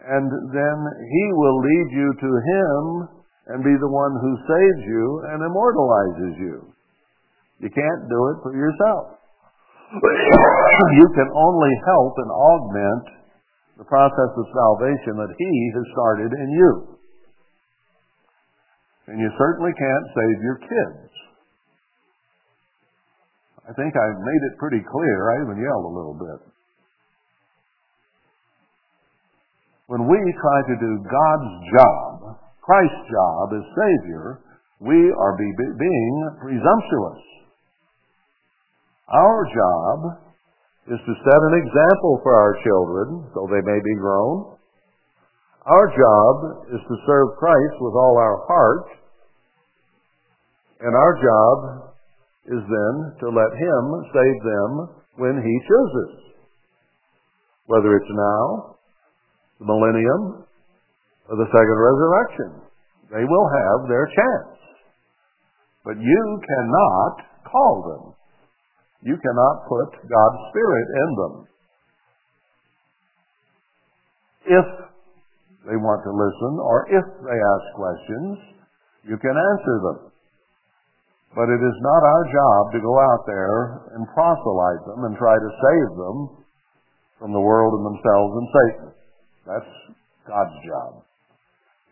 [0.00, 2.80] And then He will lead you to Him
[3.52, 6.56] and be the one who saves you and immortalizes you.
[7.60, 9.16] You can't do it for yourself.
[11.00, 13.19] you can only help and augment
[13.80, 16.72] the process of salvation that He has started in you.
[19.08, 21.08] And you certainly can't save your kids.
[23.64, 25.18] I think I made it pretty clear.
[25.32, 26.40] I even yelled a little bit.
[29.88, 34.44] When we try to do God's job, Christ's job as Savior,
[34.84, 37.20] we are be, being presumptuous.
[39.08, 40.29] Our job
[40.90, 44.58] is to set an example for our children so they may be grown.
[45.66, 46.34] Our job
[46.74, 48.86] is to serve Christ with all our heart.
[50.82, 51.58] And our job
[52.50, 54.70] is then to let Him save them
[55.22, 56.34] when He chooses.
[57.66, 58.74] Whether it's now,
[59.60, 60.42] the millennium,
[61.30, 62.50] or the second resurrection.
[63.14, 64.58] They will have their chance.
[65.84, 67.14] But you cannot
[67.46, 68.19] call them.
[69.02, 71.34] You cannot put God's Spirit in them.
[74.50, 74.66] If
[75.68, 78.36] they want to listen or if they ask questions,
[79.08, 79.98] you can answer them.
[81.32, 83.58] But it is not our job to go out there
[83.94, 86.16] and proselyte them and try to save them
[87.22, 88.88] from the world and themselves and Satan.
[89.46, 89.72] That's
[90.26, 90.90] God's job.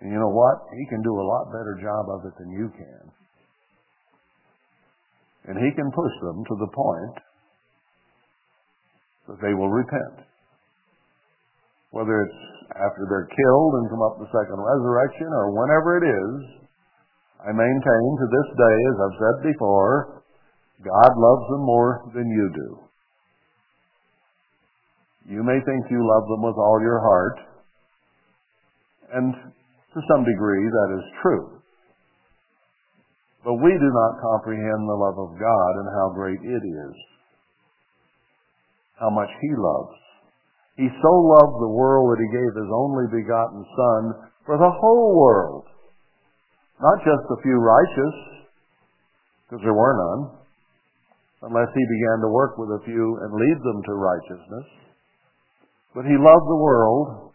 [0.01, 0.67] And you know what?
[0.75, 3.05] He can do a lot better job of it than you can.
[5.49, 7.17] And he can push them to the point
[9.33, 10.29] that they will repent.
[11.91, 12.43] Whether it's
[12.77, 16.69] after they're killed and come up the second resurrection or whenever it is,
[17.41, 20.23] I maintain to this day, as I've said before,
[20.85, 22.69] God loves them more than you do.
[25.33, 27.39] You may think you love them with all your heart,
[29.13, 31.58] and to some degree that is true.
[33.45, 36.95] But we do not comprehend the love of God and how great it is,
[38.99, 39.95] how much He loves.
[40.75, 44.03] He so loved the world that He gave His only begotten Son
[44.45, 45.65] for the whole world,
[46.83, 48.17] not just a few righteous,
[49.47, 50.23] because there were none,
[51.47, 54.67] unless He began to work with a few and lead them to righteousness.
[55.95, 57.33] But He loved the world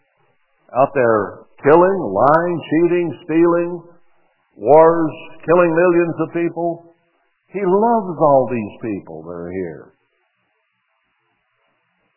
[0.76, 3.93] out there killing, lying, cheating, stealing,
[4.56, 6.94] wars, killing millions of people.
[7.50, 9.84] He loves all these people that are here.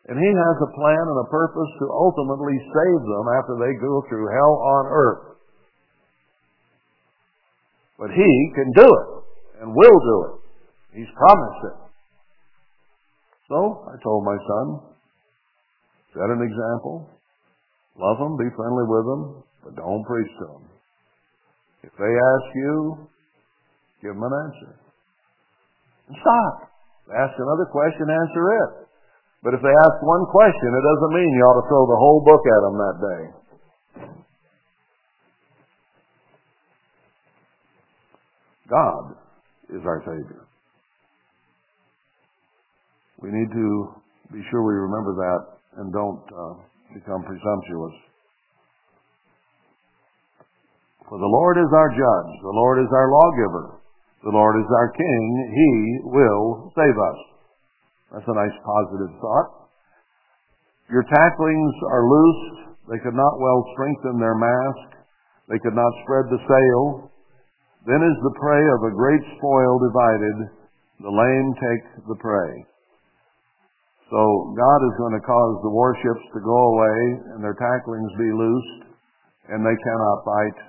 [0.08, 4.02] And He has a plan and a purpose to ultimately save them after they go
[4.08, 5.24] through hell on earth.
[7.98, 9.08] But He can do it
[9.60, 10.34] and will do it.
[10.98, 11.76] He's promised it.
[13.48, 14.66] So I told my son,
[16.14, 17.08] set an example,
[17.96, 19.22] love them, be friendly with them,
[19.64, 20.77] but don't preach to them.
[21.82, 23.08] If they ask you,
[24.02, 24.72] give them an answer.
[26.08, 26.72] And stop.
[27.08, 28.70] Ask another question, answer it.
[29.42, 32.20] But if they ask one question, it doesn't mean you ought to throw the whole
[32.26, 33.22] book at them that day.
[38.68, 39.16] God
[39.70, 40.44] is our Savior.
[43.22, 43.94] We need to
[44.32, 45.40] be sure we remember that
[45.80, 46.54] and don't uh,
[46.92, 47.94] become presumptuous.
[51.08, 53.80] For the Lord is our judge, the Lord is our lawgiver,
[54.28, 55.72] the Lord is our king, He
[56.04, 57.18] will save us.
[58.12, 59.72] That's a nice positive thought.
[60.92, 62.76] Your tacklings are loosed.
[62.92, 65.00] They could not well strengthen their mast.
[65.48, 67.12] They could not spread the sail.
[67.88, 70.36] Then is the prey of a great spoil divided.
[71.00, 72.52] The lame take the prey.
[74.12, 74.20] So
[74.56, 77.00] God is going to cause the warships to go away
[77.32, 78.92] and their tacklings be loosed,
[79.52, 80.60] and they cannot bite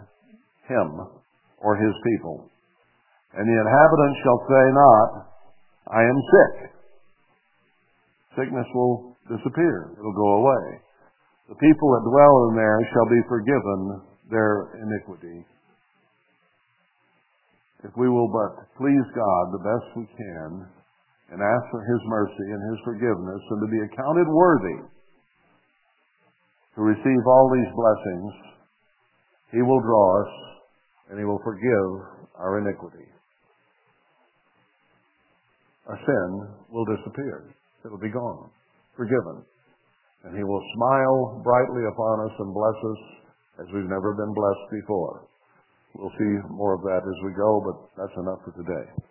[0.69, 1.19] him
[1.59, 2.47] or his people.
[3.33, 5.09] And the inhabitants shall say not,
[5.89, 6.55] I am sick.
[8.37, 9.91] Sickness will disappear.
[9.97, 10.65] It'll go away.
[11.49, 15.45] The people that dwell in there shall be forgiven their iniquity.
[17.83, 20.69] If we will but please God the best we can,
[21.31, 24.79] and ask for His mercy and His forgiveness and to be accounted worthy
[26.75, 28.33] to receive all these blessings,
[29.53, 30.33] He will draw us
[31.09, 31.89] and He will forgive
[32.37, 33.05] our iniquity.
[35.87, 36.29] Our sin
[36.69, 37.49] will disappear.
[37.83, 38.49] It will be gone,
[38.95, 39.43] forgiven.
[40.23, 43.01] And He will smile brightly upon us and bless us
[43.61, 45.25] as we've never been blessed before.
[45.95, 49.08] We'll see more of that as we go, but that's enough for today.